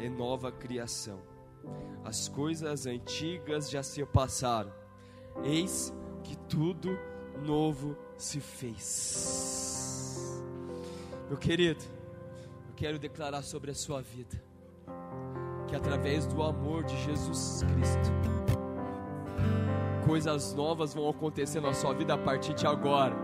é 0.00 0.08
nova 0.08 0.52
criação. 0.52 1.20
As 2.04 2.28
coisas 2.28 2.86
antigas 2.86 3.68
já 3.68 3.82
se 3.82 4.04
passaram, 4.06 4.72
eis 5.42 5.92
que 6.22 6.36
tudo 6.36 6.96
novo 7.44 7.96
se 8.18 8.40
fez. 8.40 10.42
Meu 11.28 11.38
querido, 11.38 11.84
eu 12.68 12.74
quero 12.74 12.98
declarar 12.98 13.42
sobre 13.42 13.70
a 13.70 13.74
sua 13.74 14.02
vida 14.02 14.42
que 15.68 15.76
através 15.76 16.26
do 16.26 16.42
amor 16.42 16.82
de 16.84 16.96
Jesus 17.04 17.62
Cristo, 17.62 18.12
coisas 20.06 20.54
novas 20.54 20.94
vão 20.94 21.08
acontecer 21.08 21.60
na 21.60 21.74
sua 21.74 21.92
vida 21.92 22.14
a 22.14 22.18
partir 22.18 22.54
de 22.54 22.66
agora. 22.66 23.14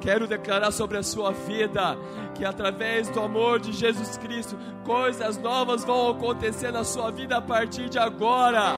Quero 0.00 0.26
declarar 0.26 0.70
sobre 0.70 0.98
a 0.98 1.02
sua 1.02 1.30
vida 1.30 1.96
que 2.34 2.44
através 2.44 3.08
do 3.08 3.20
amor 3.20 3.60
de 3.60 3.72
Jesus 3.72 4.18
Cristo, 4.18 4.58
coisas 4.84 5.38
novas 5.38 5.84
vão 5.84 6.10
acontecer 6.10 6.72
na 6.72 6.84
sua 6.84 7.10
vida 7.10 7.38
a 7.38 7.40
partir 7.40 7.88
de 7.88 7.98
agora. 7.98 8.72